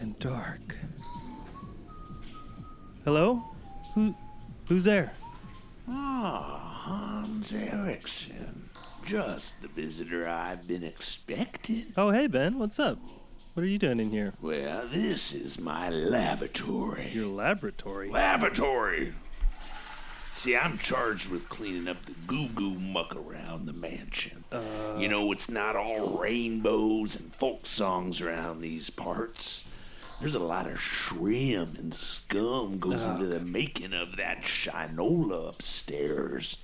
And 0.00 0.18
dark. 0.18 0.76
Hello? 3.04 3.44
Who 3.94 4.14
who's 4.66 4.84
there? 4.84 5.12
Ah, 5.86 6.58
Hans 6.84 7.52
Erickson. 7.52 8.70
Just 9.04 9.60
the 9.60 9.68
visitor 9.68 10.26
I've 10.26 10.66
been 10.66 10.82
expecting. 10.82 11.92
Oh, 11.98 12.10
hey 12.12 12.28
Ben, 12.28 12.58
what's 12.58 12.78
up? 12.78 12.98
What 13.52 13.62
are 13.62 13.66
you 13.68 13.78
doing 13.78 14.00
in 14.00 14.10
here? 14.10 14.32
Well, 14.40 14.88
this 14.88 15.34
is 15.34 15.58
my 15.58 15.90
lavatory. 15.90 17.10
Your 17.12 17.26
laboratory? 17.26 18.08
Lavatory! 18.10 19.12
See, 20.32 20.56
I'm 20.56 20.78
charged 20.78 21.30
with 21.30 21.48
cleaning 21.50 21.88
up 21.88 22.06
the 22.06 22.14
goo 22.26 22.46
goo 22.48 22.78
muck 22.78 23.14
around 23.16 23.66
the 23.66 23.72
mansion. 23.74 24.44
Uh, 24.50 24.62
you 24.96 25.08
know, 25.08 25.30
it's 25.32 25.50
not 25.50 25.76
all 25.76 26.16
rainbows 26.16 27.20
and 27.20 27.34
folk 27.34 27.66
songs 27.66 28.22
around 28.22 28.60
these 28.62 28.88
parts. 28.88 29.64
There's 30.20 30.34
a 30.34 30.38
lot 30.38 30.66
of 30.66 30.78
shrimp 30.78 31.78
and 31.78 31.94
scum 31.94 32.78
goes 32.78 33.04
into 33.04 33.24
the 33.24 33.40
making 33.40 33.94
of 33.94 34.16
that 34.16 34.42
shinola 34.42 35.48
upstairs. 35.48 36.58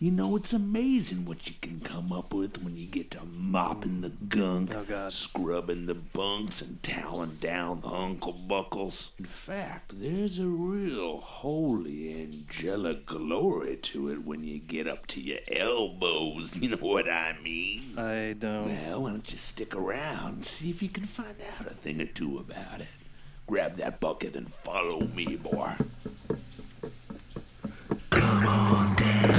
You 0.00 0.10
know, 0.10 0.34
it's 0.34 0.52
amazing 0.52 1.24
what 1.24 1.48
you 1.48 1.54
can 1.60 1.78
come 1.80 2.12
up 2.12 2.34
with 2.34 2.62
when 2.62 2.76
you 2.76 2.86
get 2.86 3.12
to 3.12 3.24
mopping 3.24 4.00
the 4.00 4.10
gunk, 4.10 4.74
oh, 4.74 5.08
scrubbing 5.08 5.86
the 5.86 5.94
bunks, 5.94 6.62
and 6.62 6.82
toweling 6.82 7.36
down 7.40 7.80
the 7.80 7.88
uncle 7.88 8.32
buckles. 8.32 9.12
In 9.18 9.24
fact, 9.24 9.92
there's 9.94 10.40
a 10.40 10.46
real 10.46 11.20
holy 11.20 12.20
angelic 12.20 13.06
glory 13.06 13.76
to 13.76 14.08
it 14.08 14.24
when 14.24 14.42
you 14.42 14.58
get 14.58 14.88
up 14.88 15.06
to 15.08 15.20
your 15.20 15.38
elbows. 15.50 16.56
You 16.56 16.70
know 16.70 16.76
what 16.78 17.08
I 17.08 17.36
mean? 17.42 17.96
I 17.96 18.34
don't. 18.38 18.66
Well, 18.66 19.02
why 19.02 19.10
don't 19.10 19.30
you 19.30 19.38
stick 19.38 19.76
around 19.76 20.34
and 20.34 20.44
see 20.44 20.70
if 20.70 20.82
you 20.82 20.88
can 20.88 21.04
find 21.04 21.36
out 21.58 21.66
a 21.66 21.74
thing 21.74 22.00
or 22.00 22.06
two 22.06 22.38
about 22.38 22.80
it? 22.80 22.88
Grab 23.46 23.76
that 23.76 24.00
bucket 24.00 24.34
and 24.34 24.52
follow 24.52 25.06
me, 25.08 25.36
boy. 25.36 25.72
Come 28.10 28.46
on 28.46 28.94
Gonna 28.96 29.33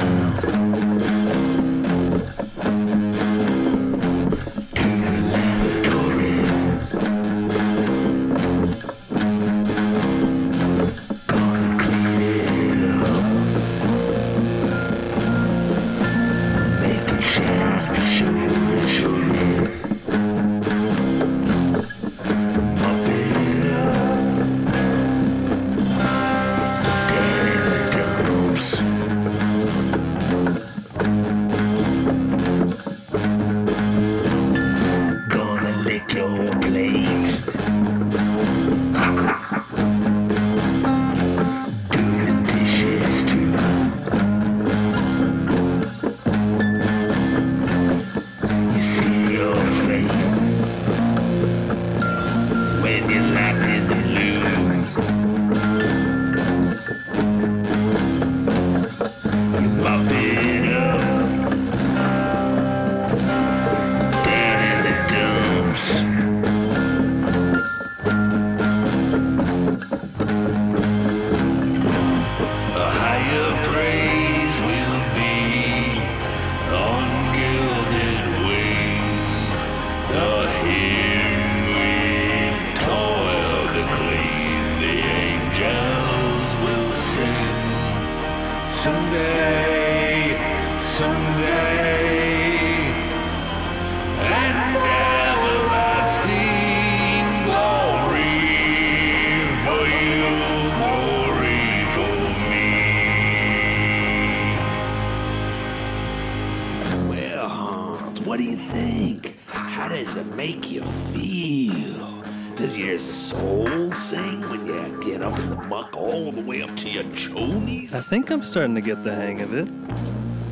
up 115.85 115.93
in 115.93 115.95
the 115.95 115.95
muck 115.95 115.97
all 115.97 116.31
the 116.31 116.41
way 116.41 116.61
up 116.61 116.75
to 116.77 116.89
your 116.89 117.03
chonies? 117.15 117.93
I 117.93 117.99
think 117.99 118.29
I'm 118.29 118.43
starting 118.43 118.75
to 118.75 118.81
get 118.81 119.03
the 119.03 119.15
hang 119.15 119.41
of 119.41 119.53
it. 119.53 119.67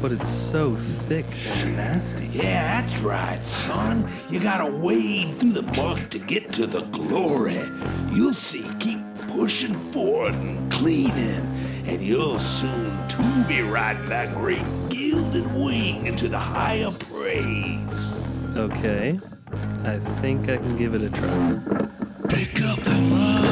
But 0.02 0.12
it's 0.12 0.30
so 0.30 0.76
thick 0.76 1.26
and 1.46 1.78
nasty. 1.78 2.28
Yeah, 2.28 2.82
that's 2.82 3.00
right, 3.02 3.46
son. 3.46 4.12
You 4.30 4.42
gotta 4.42 4.70
wade 4.70 5.36
through 5.36 5.54
the 5.54 5.62
muck 5.62 6.10
to 6.10 6.20
get 6.20 6.52
to 6.54 6.68
the 6.68 6.82
glory. 6.82 7.62
You'll 8.12 8.34
see. 8.34 8.70
Keep 8.80 9.00
pushing 9.30 9.76
forward 9.92 10.34
and 10.34 10.70
cleaning, 10.70 11.46
and 11.86 12.02
you'll 12.02 12.38
soon 12.38 13.08
too 13.08 13.44
be 13.48 13.62
riding 13.62 14.10
that 14.10 14.36
great 14.36 14.66
gilded 14.90 15.50
wing 15.56 16.06
into 16.06 16.28
the 16.28 16.40
higher 16.40 16.92
praise. 16.92 18.22
Okay. 18.58 19.20
I 19.86 20.00
think 20.20 20.50
I 20.50 20.58
can 20.58 20.76
give 20.76 20.96
it 20.96 21.02
a 21.02 21.10
try. 21.10 21.60
Pick 22.28 22.62
up 22.62 22.84
the 22.84 22.94
mud. 22.94 23.44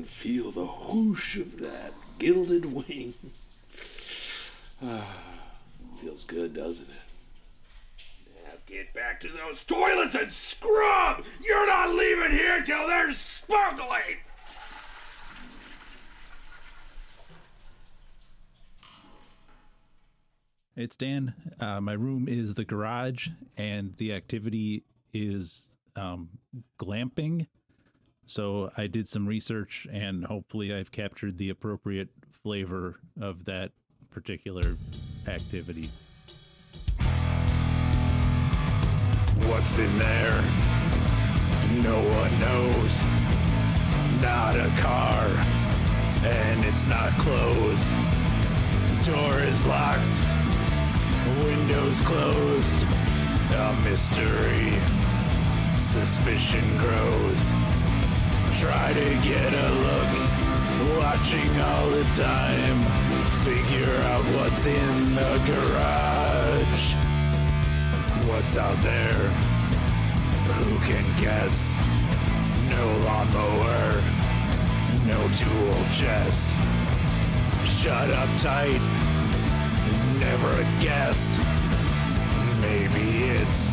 Can 0.00 0.08
feel 0.08 0.50
the 0.50 0.64
whoosh 0.64 1.36
of 1.36 1.58
that 1.58 1.92
gilded 2.18 2.64
wing. 2.64 3.12
Ah, 4.82 5.06
feels 6.00 6.24
good, 6.24 6.54
doesn't 6.54 6.88
it? 6.88 8.42
Now 8.46 8.52
get 8.64 8.94
back 8.94 9.20
to 9.20 9.28
those 9.28 9.62
toilets 9.64 10.14
and 10.14 10.32
scrub! 10.32 11.22
You're 11.44 11.66
not 11.66 11.94
leaving 11.94 12.30
here 12.30 12.62
till 12.62 12.86
they're 12.86 13.12
sparkling! 13.12 14.16
It's 20.76 20.96
Dan. 20.96 21.34
Uh, 21.60 21.82
my 21.82 21.92
room 21.92 22.26
is 22.26 22.54
the 22.54 22.64
garage, 22.64 23.28
and 23.58 23.94
the 23.98 24.14
activity 24.14 24.84
is 25.12 25.70
um, 25.94 26.30
glamping. 26.78 27.48
So 28.30 28.70
I 28.76 28.86
did 28.86 29.08
some 29.08 29.26
research, 29.26 29.88
and 29.90 30.24
hopefully, 30.24 30.72
I've 30.72 30.92
captured 30.92 31.36
the 31.36 31.48
appropriate 31.48 32.10
flavor 32.30 33.00
of 33.20 33.44
that 33.46 33.72
particular 34.12 34.76
activity. 35.26 35.90
What's 39.48 39.78
in 39.78 39.98
there? 39.98 40.40
No 41.82 42.00
one 42.20 42.38
knows. 42.38 43.02
Not 44.22 44.54
a 44.54 44.72
car, 44.80 45.26
and 46.22 46.64
it's 46.66 46.86
not 46.86 47.10
closed. 47.18 47.94
Door 49.06 49.40
is 49.40 49.66
locked, 49.66 50.24
windows 51.42 52.00
closed. 52.02 52.86
A 53.50 53.76
mystery, 53.82 54.78
suspicion 55.76 56.78
grows. 56.78 57.79
Try 58.58 58.92
to 58.92 59.14
get 59.22 59.52
a 59.54 59.70
look, 59.86 60.98
watching 60.98 61.60
all 61.60 61.88
the 61.88 62.04
time. 62.16 62.84
Figure 63.44 63.96
out 64.02 64.24
what's 64.34 64.66
in 64.66 65.14
the 65.14 65.38
garage. 65.46 66.94
What's 68.28 68.56
out 68.56 68.76
there? 68.82 69.28
Who 70.58 70.78
can 70.80 71.04
guess? 71.18 71.74
No 72.68 72.84
lawnmower, 73.04 74.02
no 75.06 75.28
tool 75.32 75.74
chest. 75.90 76.50
Shut 77.64 78.10
up 78.10 78.28
tight, 78.40 78.80
never 80.18 80.50
a 80.50 80.64
guest. 80.80 81.30
Maybe 82.60 83.24
it's 83.30 83.70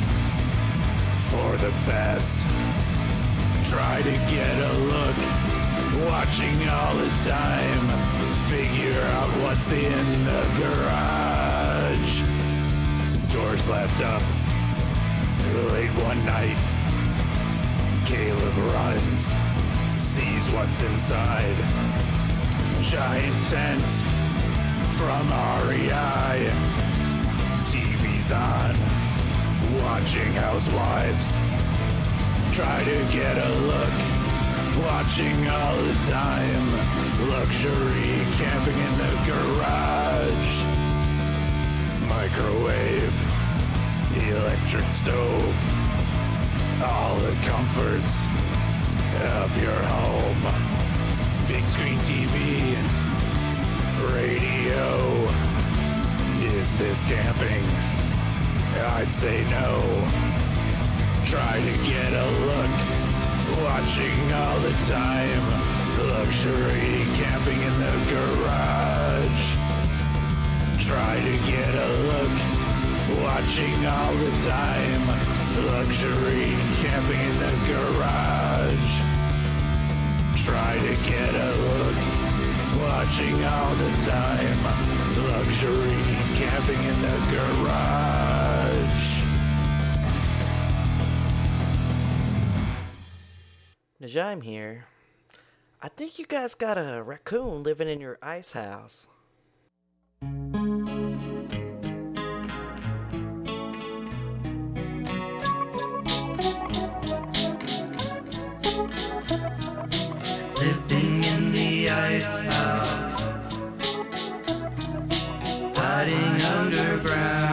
for 1.29 1.57
the 1.57 1.71
best. 1.85 2.39
Try 3.69 4.01
to 4.01 4.11
get 4.31 4.57
a 4.57 4.73
look, 4.79 5.17
watching 6.09 6.69
all 6.69 6.95
the 6.95 7.09
time. 7.25 7.83
Figure 8.47 9.01
out 9.01 9.29
what's 9.43 9.73
in 9.73 10.23
the 10.23 10.43
garage. 10.57 12.21
Doors 13.33 13.67
left 13.67 14.01
up. 14.01 14.23
Late 15.73 15.91
one 16.01 16.25
night, 16.25 16.61
Caleb 18.05 18.57
runs, 18.73 19.33
sees 20.01 20.49
what's 20.51 20.81
inside. 20.81 21.57
Giant 22.81 23.47
tent 23.47 23.83
from 24.95 25.27
REI. 25.67 26.51
TV's 27.65 28.31
on, 28.31 28.77
watching 29.83 30.31
housewives. 30.31 31.33
Try 32.57 32.83
to 32.85 33.13
get 33.13 33.37
a 33.37 33.49
look, 33.69 34.83
watching 34.83 35.47
all 35.47 35.75
the 35.75 35.93
time. 36.09 37.29
Luxury 37.29 38.25
camping 38.41 38.79
in 38.79 38.97
the 38.97 39.13
garage. 39.29 40.63
Microwave, 42.09 43.13
electric 44.27 44.89
stove, 44.91 45.55
all 46.83 47.15
the 47.17 47.35
comforts 47.45 48.25
of 49.21 49.55
your 49.61 49.79
home. 49.93 50.41
Big 51.47 51.63
screen 51.63 51.99
TV, 52.09 52.73
radio. 54.15 55.29
Is 56.57 56.75
this 56.79 57.03
camping? 57.03 57.63
I'd 58.95 59.13
say 59.13 59.47
no. 59.47 60.26
Try 61.29 61.59
to 61.59 61.77
get 61.83 62.13
a 62.13 62.25
look, 62.47 62.75
watching 63.61 64.31
all 64.31 64.59
the 64.59 64.71
time. 64.87 65.43
Luxury 66.07 67.03
camping 67.19 67.59
in 67.59 67.75
the 67.83 67.95
garage. 68.07 69.43
Try 70.79 71.19
to 71.19 71.35
get 71.51 71.73
a 71.75 71.89
look, 72.07 72.35
watching 73.21 73.85
all 73.85 74.13
the 74.13 74.31
time. 74.47 75.03
Luxury 75.67 76.55
camping 76.79 77.19
in 77.19 77.37
the 77.43 77.53
garage. 77.67 78.91
Try 80.45 80.79
to 80.79 80.95
get 81.11 81.35
a 81.35 81.51
look, 81.67 81.99
watching 82.79 83.43
all 83.43 83.75
the 83.75 83.91
time. 84.07 84.59
Luxury 85.27 85.99
camping 86.39 86.81
in 86.81 87.01
the 87.01 87.17
garage. 87.35 88.16
Najim 94.07 94.41
here. 94.41 94.85
I 95.81 95.89
think 95.89 96.17
you 96.17 96.25
guys 96.25 96.55
got 96.55 96.77
a 96.77 97.03
raccoon 97.03 97.63
living 97.63 97.89
in 97.89 97.99
your 97.99 98.17
ice 98.21 98.53
house. 98.53 99.07
Living 110.55 111.23
in 111.25 111.51
the 111.51 111.89
ice 111.89 112.39
house, 112.39 113.21
hiding 115.75 116.41
underground. 116.41 117.46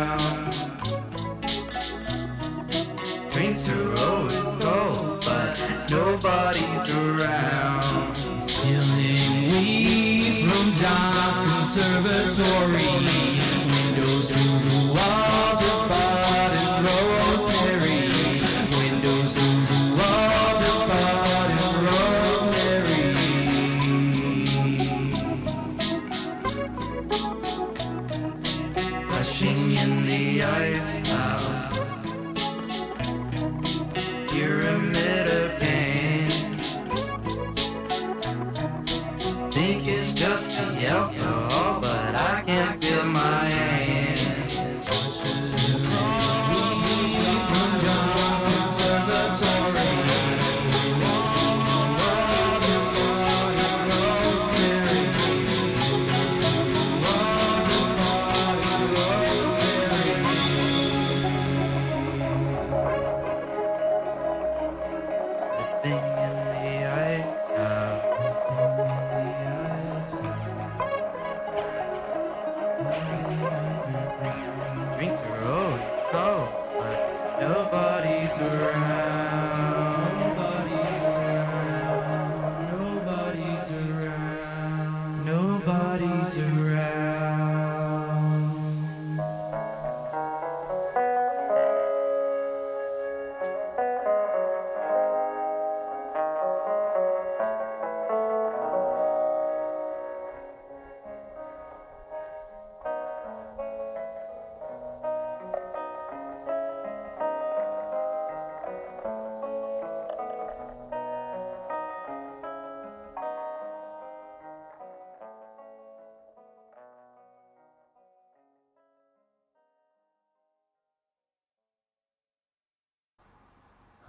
Conservatory. 12.37 12.94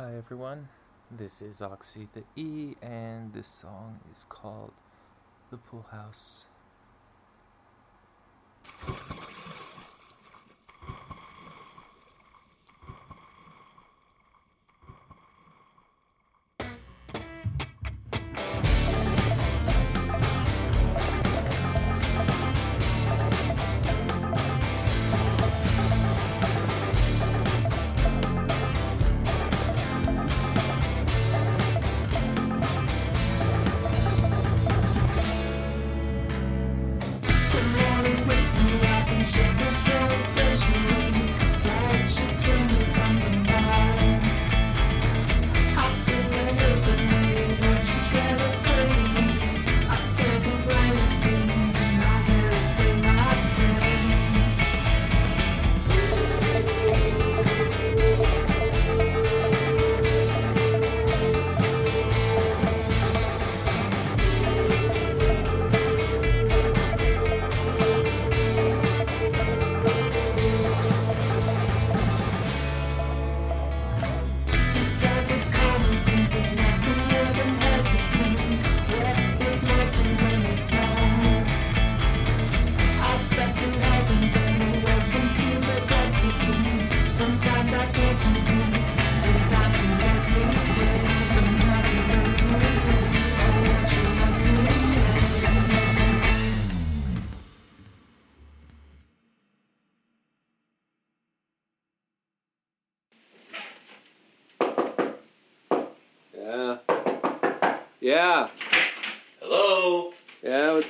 Hi 0.05 0.15
everyone, 0.17 0.69
this 1.09 1.41
is 1.41 1.63
Oxy 1.63 2.07
the 2.13 2.21
E, 2.39 2.75
and 2.83 3.33
this 3.33 3.47
song 3.47 3.99
is 4.13 4.23
called 4.23 4.73
The 5.49 5.57
Pool 5.57 5.83
House. 5.91 6.45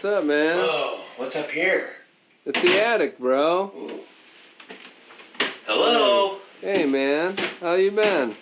What's 0.06 0.18
up, 0.18 0.26
man? 0.26 0.56
Oh, 0.60 1.02
what's 1.18 1.36
up 1.36 1.50
here? 1.50 1.90
It's 2.46 2.62
the 2.62 2.80
attic, 2.80 3.18
bro. 3.18 3.72
Hello. 5.66 6.38
Hey, 6.62 6.86
man. 6.86 7.36
How 7.60 7.74
you 7.74 7.90
been? 7.90 8.36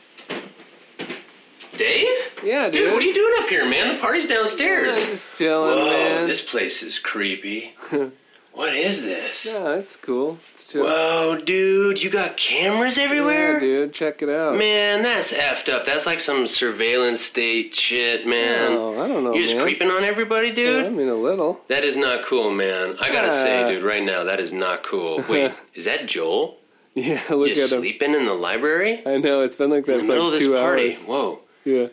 Dave? 1.78 2.18
Yeah, 2.44 2.66
dude. 2.66 2.74
Dude, 2.74 2.92
what 2.94 3.02
are 3.02 3.06
you 3.06 3.14
doing 3.14 3.34
up 3.40 3.48
here, 3.48 3.64
man? 3.64 3.96
The 3.96 4.02
party's 4.02 4.28
downstairs. 4.28 4.98
Yeah, 4.98 5.06
just 5.06 5.38
chilling, 5.38 5.78
Whoa, 5.78 5.86
man. 5.86 6.28
this 6.28 6.42
place 6.42 6.84
is 6.84 7.00
creepy. 7.00 7.74
what 8.52 8.76
is 8.76 9.04
this? 9.04 9.46
Yeah, 9.46 9.76
it's 9.76 9.96
cool. 9.96 10.40
Whoa, 10.82 11.38
dude, 11.44 12.02
you 12.02 12.10
got 12.10 12.38
cameras 12.38 12.98
everywhere? 12.98 13.54
Yeah, 13.56 13.60
dude. 13.60 13.94
Check 13.94 14.22
it 14.22 14.30
out. 14.30 14.58
Man, 14.58 15.04
that's 15.04 15.32
effed 15.32 15.72
up. 15.72 15.86
That's 15.86 16.06
like 16.06 16.20
some 16.20 16.48
surveillance 16.48 17.22
state 17.22 17.76
shit, 17.76 18.26
man. 18.28 18.74
Oh, 18.74 19.00
I 19.00 19.08
don't 19.08 19.24
know, 19.24 19.34
You're 19.34 19.44
just 19.44 19.56
man. 19.56 19.64
creeping 19.64 19.90
on 19.92 20.04
everybody, 20.04 20.52
dude? 20.52 20.86
I 20.86 20.90
mean, 20.90 21.10
a 21.10 21.16
little. 21.16 21.62
That 21.68 21.84
is 21.84 21.98
not 21.98 22.24
cool, 22.26 22.52
man. 22.52 22.96
I 23.02 23.10
gotta 23.12 23.28
Ah. 23.28 23.32
say, 23.44 23.70
dude, 23.74 23.84
right 23.84 24.04
now, 24.04 24.24
that 24.24 24.40
is 24.40 24.54
not 24.54 24.84
cool. 24.84 25.24
Wait, 25.30 25.52
is 25.74 25.86
that 25.86 26.06
Joel? 26.08 26.58
Yeah, 26.96 27.22
look 27.30 27.48
Just 27.50 27.62
at 27.72 27.76
him. 27.78 27.82
sleeping 27.82 28.14
in 28.14 28.26
the 28.26 28.34
library? 28.36 29.02
I 29.06 29.18
know. 29.18 29.42
It's 29.42 29.56
been 29.56 29.72
like 29.72 29.86
that 29.88 29.94
In 29.94 29.98
the 30.00 30.04
for 30.04 30.08
middle 30.10 30.26
like 30.30 30.34
of 30.36 30.40
this 30.40 30.60
party. 30.62 30.90
hours. 30.90 31.06
Whoa. 31.06 31.40
Yeah. 31.66 31.88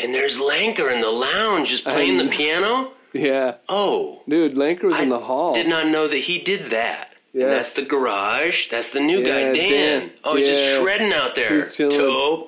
And 0.00 0.12
there's 0.14 0.38
Lanker 0.38 0.92
in 0.92 1.00
the 1.00 1.10
lounge 1.10 1.68
just 1.68 1.84
playing 1.84 2.16
the 2.18 2.26
piano? 2.28 2.92
Yeah. 3.12 3.56
Oh. 3.68 4.22
Dude, 4.28 4.54
Lanker 4.54 4.84
was 4.84 4.98
in 4.98 5.08
the 5.08 5.18
hall. 5.20 5.54
Did 5.54 5.68
not 5.68 5.86
know 5.88 6.08
that 6.08 6.16
he 6.16 6.38
did 6.38 6.70
that. 6.70 7.09
Yeah. 7.32 7.44
And 7.44 7.52
that's 7.52 7.72
the 7.74 7.82
garage. 7.82 8.68
That's 8.70 8.90
the 8.90 9.00
new 9.00 9.20
Yeah, 9.20 9.28
guy, 9.28 9.52
Dan. 9.52 9.70
Dan. 10.00 10.10
Oh, 10.24 10.36
he's 10.36 10.48
Yeah. 10.48 10.54
just 10.54 10.80
shredding 10.82 11.12
out 11.12 11.34
there. 11.34 11.56
He's 11.56 11.76
chilling. 11.76 12.46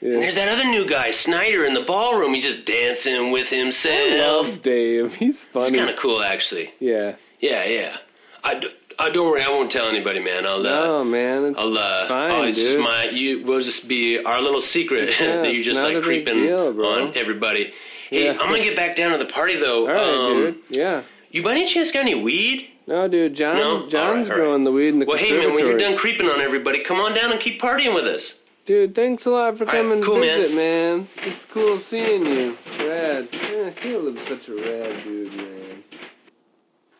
Yeah. 0.00 0.14
And 0.14 0.22
there's 0.22 0.34
that 0.34 0.48
other 0.48 0.64
new 0.64 0.86
guy, 0.86 1.10
Snyder, 1.10 1.64
in 1.64 1.72
the 1.74 1.80
ballroom. 1.80 2.34
He's 2.34 2.44
just 2.44 2.64
dancing 2.64 3.30
with 3.30 3.48
himself. 3.48 3.94
I 4.12 4.16
love 4.26 4.62
Dave. 4.62 5.14
He's 5.14 5.42
It's 5.42 5.44
funny. 5.44 5.78
kind 5.78 5.88
of 5.88 5.96
cool, 5.96 6.22
actually. 6.22 6.72
Yeah. 6.80 7.14
Yeah, 7.40 7.64
yeah. 7.64 7.96
I, 8.44 9.10
don't 9.10 9.26
worry. 9.28 9.42
I 9.42 9.48
won't 9.50 9.70
tell 9.70 9.86
anybody, 9.88 10.20
man. 10.20 10.46
I'll. 10.46 10.58
Uh, 10.66 10.86
No, 10.86 11.04
man. 11.04 11.44
It's, 11.46 11.60
I'll. 11.60 11.76
Uh, 11.76 11.98
it's 12.00 12.08
fine, 12.08 12.32
oh, 12.32 12.42
it's 12.42 12.58
dude. 12.58 12.72
just 12.72 12.78
my. 12.82 13.04
You 13.10 13.42
will 13.44 13.60
just 13.60 13.88
be 13.88 14.18
our 14.22 14.40
little 14.40 14.60
secret 14.60 15.14
that 15.18 15.52
you're 15.52 15.64
just 15.64 15.82
like 15.82 16.02
creeping 16.02 16.46
deal, 16.46 16.84
on 16.86 17.12
everybody. 17.16 17.72
Hey. 18.10 18.30
I'm 18.30 18.36
gonna 18.36 18.62
get 18.62 18.76
back 18.76 18.94
down 18.96 19.12
to 19.12 19.18
the 19.18 19.24
party 19.30 19.56
though. 19.56 19.88
All 19.88 19.92
right, 19.94 20.02
um, 20.30 20.36
dude. 20.36 20.58
Yeah. 20.70 21.02
You 21.30 21.42
by 21.42 21.52
any 21.52 21.66
chance 21.66 21.90
got 21.90 22.00
any 22.00 22.14
weed? 22.14 22.68
No, 22.86 23.08
dude. 23.08 23.34
John. 23.34 23.56
No? 23.56 23.86
John's 23.88 24.28
right, 24.28 24.34
all 24.36 24.40
right. 24.40 24.44
growing 24.46 24.64
the 24.64 24.70
weed 24.72 24.88
in 24.88 24.98
the 25.00 25.06
Well, 25.06 25.16
hey 25.16 25.36
man, 25.36 25.54
when 25.54 25.66
you're 25.66 25.78
done 25.78 25.96
creeping 25.96 26.28
on 26.28 26.40
everybody, 26.40 26.80
come 26.80 27.00
on 27.00 27.14
down 27.14 27.32
and 27.32 27.40
keep 27.40 27.60
partying 27.60 27.94
with 27.94 28.06
us. 28.06 28.34
Dude, 28.64 28.94
thanks 28.94 29.26
a 29.26 29.30
lot 29.30 29.56
for 29.58 29.64
All 29.64 29.72
right, 29.72 29.76
coming 29.82 30.02
cool, 30.02 30.14
to 30.16 30.20
man. 30.20 30.40
visit, 30.40 30.56
man. 30.56 31.08
It's 31.24 31.44
cool 31.46 31.78
seeing 31.78 32.26
you. 32.26 32.58
Rad. 32.80 33.28
Yeah, 33.32 33.70
Caleb's 33.70 34.22
such 34.26 34.48
a 34.48 34.54
rad 34.56 35.02
dude, 35.04 35.34
man. 35.34 35.84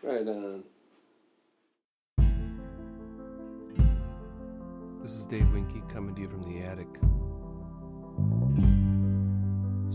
Right 0.03 0.29
on. 0.29 0.63
This 5.03 5.13
is 5.13 5.27
Dave 5.27 5.49
Winky 5.53 5.83
coming 5.93 6.15
to 6.17 6.21
you 6.21 6.29
from 6.29 6.43
the 6.43 6.63
attic. 6.63 6.89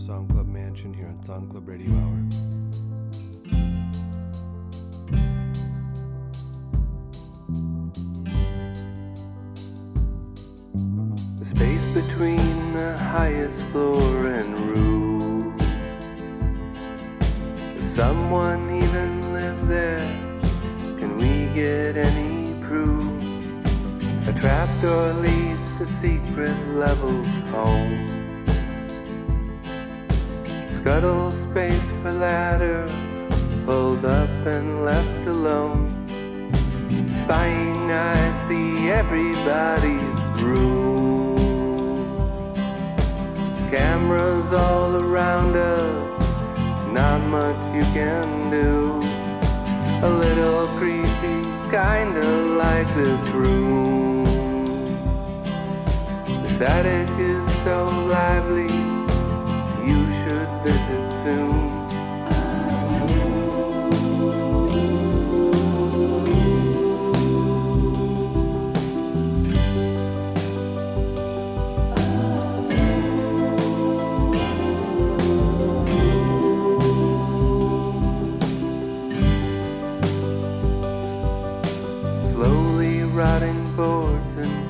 Song 0.06 0.26
Club 0.28 0.48
Mansion 0.48 0.92
here 0.92 1.06
on 1.06 1.22
Song 1.22 1.48
Club 1.48 1.68
Radio 1.68 1.90
Hour. 1.90 2.18
Space 11.54 11.86
between 11.88 12.72
the 12.72 12.96
highest 12.96 13.66
floor 13.66 14.26
and 14.38 14.50
roof. 14.72 15.54
Does 17.74 17.90
someone 18.02 18.62
even 18.82 19.10
live 19.34 19.60
there? 19.68 20.08
Can 20.98 21.10
we 21.22 21.32
get 21.60 21.98
any 21.98 22.54
proof? 22.66 23.22
A 24.30 24.32
trapdoor 24.32 25.12
leads 25.26 25.76
to 25.76 25.84
secret 25.84 26.58
levels 26.84 27.32
home. 27.54 27.98
Scuttle 30.76 31.30
space 31.30 31.92
for 32.00 32.12
ladders, 32.12 32.92
pulled 33.66 34.06
up 34.06 34.34
and 34.56 34.86
left 34.86 35.26
alone. 35.26 35.84
Spying 37.22 37.82
I 37.90 38.32
see 38.32 38.88
everybody's 39.00 40.18
room. 40.40 41.01
Cameras 43.72 44.52
all 44.52 44.96
around 44.96 45.56
us, 45.56 46.20
not 46.92 47.22
much 47.22 47.56
you 47.74 47.80
can 47.94 48.50
do. 48.50 49.00
A 50.06 50.10
little 50.10 50.66
creepy, 50.76 51.40
kinda 51.70 52.22
like 52.58 52.86
this 52.94 53.30
room. 53.30 54.24
This 56.42 56.60
attic 56.60 57.08
is 57.18 57.50
so 57.64 57.86
lively, 58.08 58.74
you 59.88 60.00
should 60.20 60.50
visit 60.62 61.10
soon. 61.10 61.81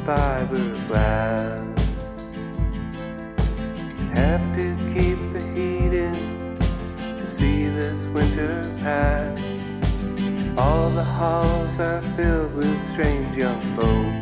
Fiberglass. 0.05 1.79
Have 4.15 4.53
to 4.55 4.77
keep 4.93 5.19
the 5.33 5.43
heat 5.55 5.95
in 5.95 6.57
to 7.19 7.27
see 7.27 7.69
this 7.69 8.09
winter 8.09 8.63
pass. 8.81 9.71
All 10.59 10.91
the 10.91 11.05
halls 11.05 11.79
are 11.79 12.03
filled 12.17 12.55
with 12.55 12.81
strange 12.81 13.37
young 13.37 13.61
folk. 13.77 14.13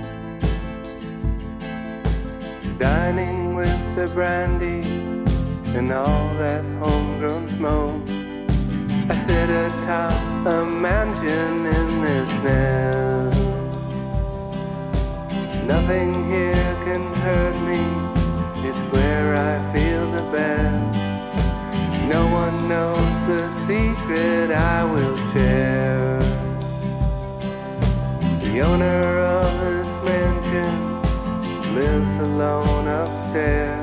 Dining 2.78 3.55
with 3.55 3.83
the 3.97 4.07
brandy 4.09 4.83
and 5.76 5.91
all 5.93 6.28
that 6.35 6.64
homegrown 6.78 7.49
smoke. 7.49 8.03
I 9.09 9.16
sit 9.16 9.51
atop 9.51 10.47
a 10.47 10.64
mansion 10.66 11.66
in 11.66 12.01
this 12.03 12.39
nest. 12.41 13.20
Nothing 15.71 16.12
here 16.29 16.77
can 16.85 17.14
hurt 17.27 17.57
me, 17.71 17.83
it's 18.68 18.83
where 18.93 19.37
I 19.37 19.55
feel 19.73 20.11
the 20.11 20.23
best. 20.33 20.99
No 22.09 22.27
one 22.27 22.68
knows 22.68 23.16
the 23.29 23.49
secret 23.53 24.51
I 24.51 24.83
will 24.83 25.16
share. 25.33 26.18
The 28.43 28.62
owner 28.62 29.01
of 29.39 29.61
this 29.61 29.93
mansion 30.09 30.75
lives 31.77 32.16
alone 32.18 32.89
upstairs. 32.89 33.80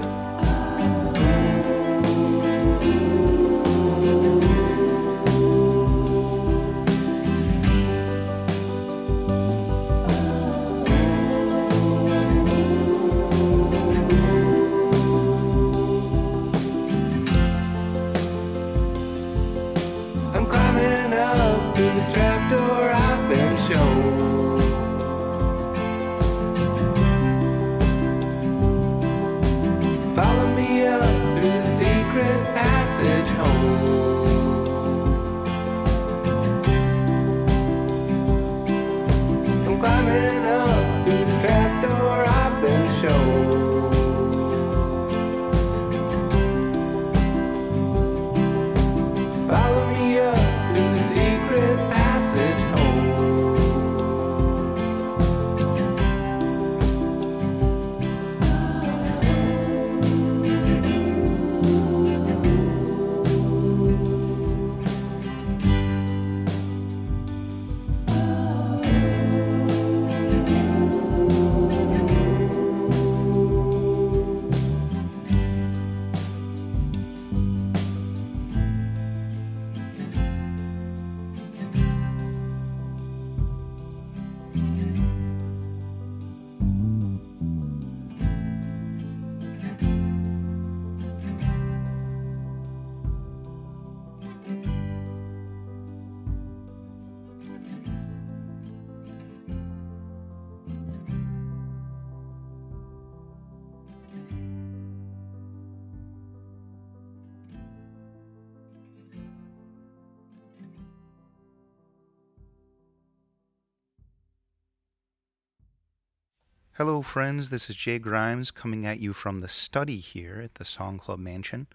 Hello, 116.77 117.01
friends. 117.01 117.49
This 117.49 117.71
is 117.71 117.75
Jay 117.75 117.97
Grimes 117.97 118.51
coming 118.51 118.85
at 118.85 118.99
you 118.99 119.11
from 119.11 119.41
the 119.41 119.47
study 119.47 119.97
here 119.97 120.39
at 120.43 120.53
the 120.53 120.63
Song 120.63 120.99
Club 120.99 121.17
Mansion. 121.17 121.65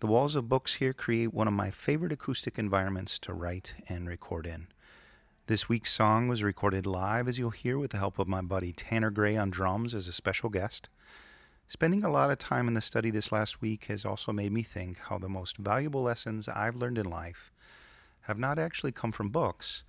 The 0.00 0.08
walls 0.08 0.34
of 0.34 0.48
books 0.48 0.74
here 0.74 0.92
create 0.92 1.32
one 1.32 1.46
of 1.46 1.54
my 1.54 1.70
favorite 1.70 2.10
acoustic 2.10 2.58
environments 2.58 3.20
to 3.20 3.32
write 3.32 3.74
and 3.88 4.08
record 4.08 4.48
in. 4.48 4.66
This 5.46 5.68
week's 5.68 5.92
song 5.92 6.26
was 6.26 6.42
recorded 6.42 6.86
live, 6.86 7.28
as 7.28 7.38
you'll 7.38 7.50
hear, 7.50 7.78
with 7.78 7.92
the 7.92 7.98
help 7.98 8.18
of 8.18 8.26
my 8.26 8.40
buddy 8.40 8.72
Tanner 8.72 9.10
Gray 9.10 9.36
on 9.36 9.50
drums 9.50 9.94
as 9.94 10.08
a 10.08 10.12
special 10.12 10.48
guest. 10.48 10.88
Spending 11.68 12.02
a 12.02 12.10
lot 12.10 12.32
of 12.32 12.38
time 12.38 12.66
in 12.66 12.74
the 12.74 12.80
study 12.80 13.10
this 13.10 13.30
last 13.30 13.62
week 13.62 13.84
has 13.84 14.04
also 14.04 14.32
made 14.32 14.50
me 14.50 14.64
think 14.64 14.98
how 15.02 15.18
the 15.18 15.28
most 15.28 15.56
valuable 15.56 16.02
lessons 16.02 16.48
I've 16.48 16.74
learned 16.74 16.98
in 16.98 17.08
life 17.08 17.52
have 18.22 18.40
not 18.40 18.58
actually 18.58 18.90
come 18.90 19.12
from 19.12 19.28
books, 19.28 19.84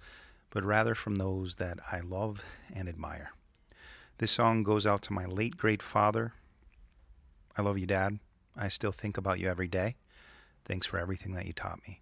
but 0.52 0.64
rather 0.64 0.94
from 0.94 1.16
those 1.16 1.56
that 1.56 1.80
I 1.92 2.02
love 2.02 2.44
and 2.72 2.88
admire. 2.88 3.32
This 4.20 4.32
song 4.32 4.64
goes 4.64 4.86
out 4.86 5.02
to 5.04 5.14
my 5.14 5.26
late 5.26 5.58
great 5.58 5.82
father. 5.82 6.34
I 7.58 7.62
love 7.62 7.78
you, 7.78 7.88
Dad. 7.88 8.20
I 8.56 8.68
still 8.70 8.92
think 8.92 9.18
about 9.18 9.40
you 9.40 9.50
every 9.50 9.68
day. 9.68 9.96
Thanks 10.66 10.86
for 10.86 11.00
everything 11.00 11.34
that 11.34 11.48
you 11.48 11.54
taught 11.54 11.80
me. 11.88 12.02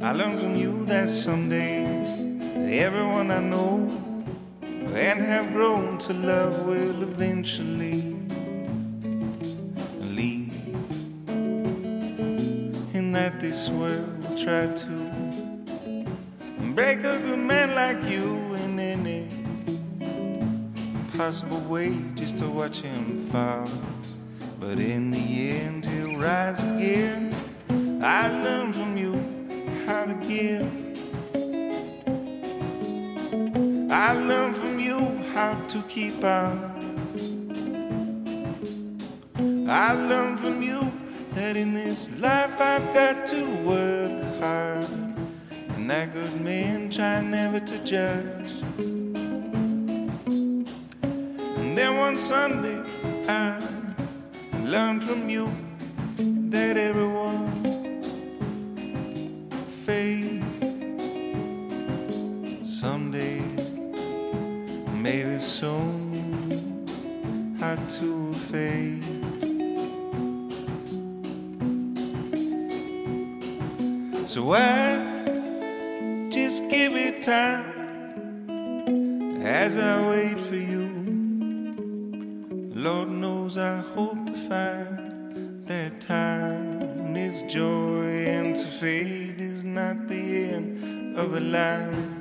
I 0.00 0.12
learned 0.12 0.40
from 0.40 0.56
you 0.56 0.84
that 0.86 1.08
someday 1.08 1.84
everyone 2.80 3.30
I 3.30 3.40
know 3.40 3.88
and 4.94 5.20
have 5.20 5.52
grown 5.52 5.96
to 5.98 6.12
love 6.12 6.66
will 6.66 7.02
eventually 7.02 8.27
this 13.48 13.70
world 13.70 14.22
will 14.22 14.36
try 14.36 14.66
to 14.66 14.92
break 16.74 16.98
a 16.98 17.18
good 17.18 17.38
man 17.38 17.74
like 17.74 18.02
you 18.04 18.52
in 18.62 18.78
any 18.78 19.26
possible 21.16 21.60
way 21.60 21.96
just 22.14 22.36
to 22.36 22.46
watch 22.46 22.82
him 22.82 23.18
fall. 23.28 23.66
But 24.60 24.78
in 24.78 25.10
the 25.10 25.50
end, 25.50 25.86
he'll 25.86 26.18
rise 26.18 26.60
again. 26.60 27.34
I 28.02 28.28
learned 28.44 28.74
from 28.74 28.98
you 28.98 29.14
how 29.86 30.04
to 30.04 30.14
give. 30.28 30.68
I 33.90 34.12
learned 34.12 34.56
from 34.56 34.78
you 34.78 34.98
how 35.32 35.54
to 35.68 35.82
keep 35.88 36.22
out. 36.22 36.58
I 39.66 39.94
learned 39.94 40.38
from 40.38 40.62
you 40.62 40.97
that 41.38 41.56
in 41.56 41.72
this 41.72 42.10
life 42.18 42.60
I've 42.60 42.92
got 42.92 43.24
to 43.26 43.44
work 43.62 44.40
hard. 44.40 44.88
And 45.68 45.88
that 45.88 46.12
good 46.12 46.40
men 46.40 46.90
try 46.90 47.20
never 47.20 47.60
to 47.60 47.78
judge. 47.84 48.50
And 51.60 51.78
then 51.78 51.96
one 51.96 52.16
Sunday 52.16 52.82
I 53.28 53.62
learned 54.64 55.04
from 55.04 55.28
you 55.28 55.48
that 56.50 56.76
everyone 56.76 57.27
time 77.28 77.76
as 79.42 79.76
I 79.76 80.08
wait 80.08 80.40
for 80.40 80.56
you. 80.56 80.88
Lord 82.74 83.10
knows 83.10 83.58
I 83.58 83.80
hope 83.94 84.24
to 84.28 84.32
find 84.32 85.66
that 85.66 86.00
time 86.00 87.14
is 87.14 87.42
joy, 87.42 88.24
and 88.36 88.56
to 88.56 88.64
fade 88.64 89.42
is 89.42 89.62
not 89.62 90.08
the 90.08 90.24
end 90.54 91.18
of 91.18 91.32
the 91.32 91.40
line. 91.40 92.17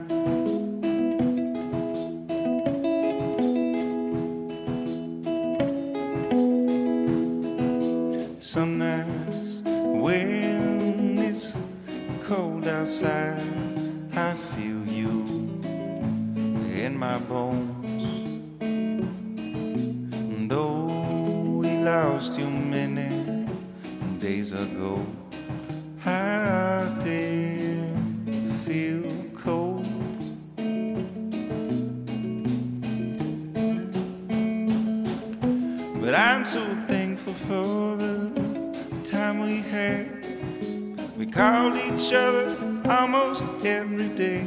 We 41.18 41.26
called 41.26 41.76
each 41.78 42.14
other 42.14 42.56
almost 42.88 43.52
every 43.66 44.10
day. 44.10 44.44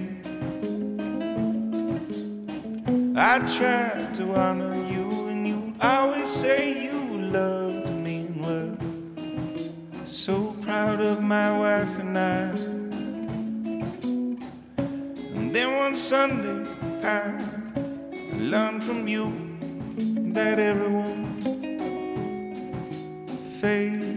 I 3.17 3.41
tried 3.41 4.15
to 4.15 4.35
honor 4.37 4.77
you, 4.89 5.27
and 5.27 5.49
you 5.49 5.75
always 5.81 6.29
say 6.29 6.85
you 6.85 7.01
loved 7.33 7.91
me 7.91 8.27
and 8.27 8.41
were 8.47 8.77
so 10.07 10.53
proud 10.63 11.01
of 11.01 11.21
my 11.21 11.59
wife 11.59 11.99
and 11.99 12.17
I. 12.17 12.51
And 15.35 15.53
then 15.53 15.77
one 15.77 15.97
Sunday, 15.97 16.71
I 17.03 17.33
learned 18.35 18.85
from 18.85 19.09
you 19.09 19.33
that 20.35 20.61
everyone 20.61 21.41
fades 23.61 24.10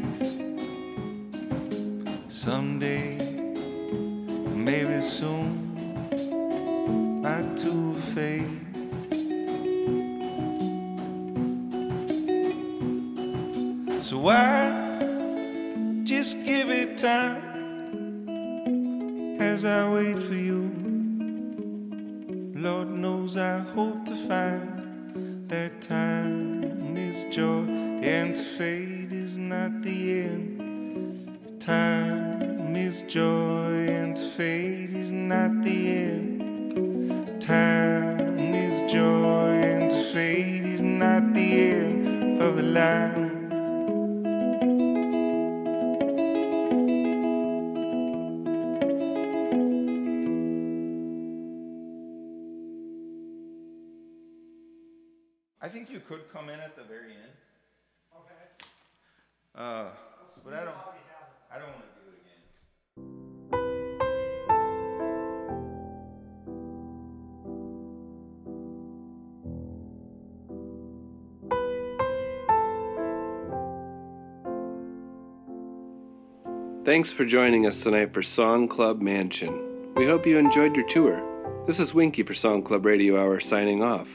Thanks 77.03 77.17
for 77.17 77.25
joining 77.25 77.65
us 77.65 77.83
tonight 77.83 78.13
for 78.13 78.23
Song 78.23 78.69
Club 78.69 79.01
Mansion. 79.01 79.93
We 79.93 80.05
hope 80.05 80.25
you 80.25 80.37
enjoyed 80.37 80.73
your 80.73 80.87
tour. 80.87 81.21
This 81.67 81.77
is 81.77 81.93
Winky 81.93 82.23
for 82.23 82.33
Song 82.33 82.63
Club 82.63 82.85
Radio 82.85 83.21
Hour 83.21 83.41
signing 83.41 83.83
off. 83.83 84.07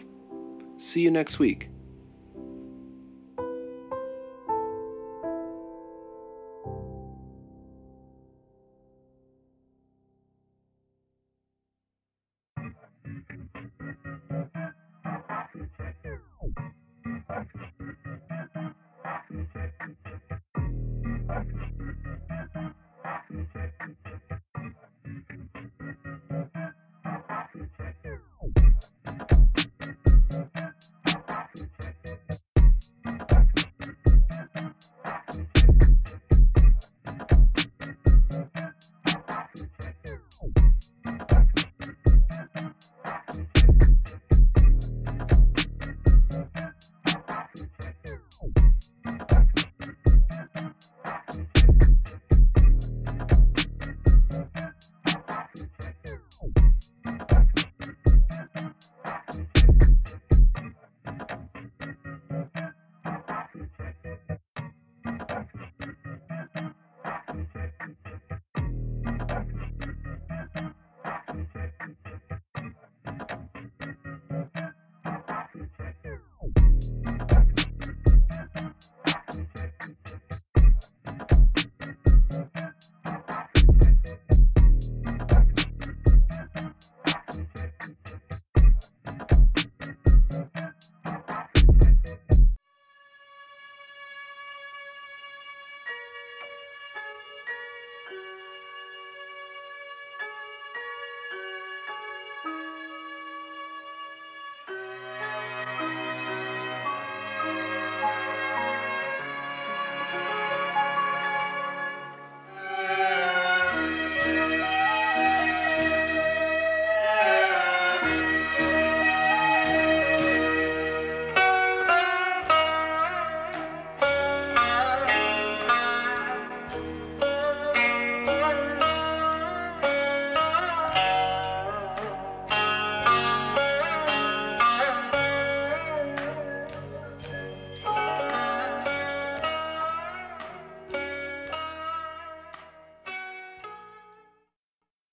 See 0.78 1.03
you 1.03 1.11
next 1.11 1.39
week. 1.39 1.68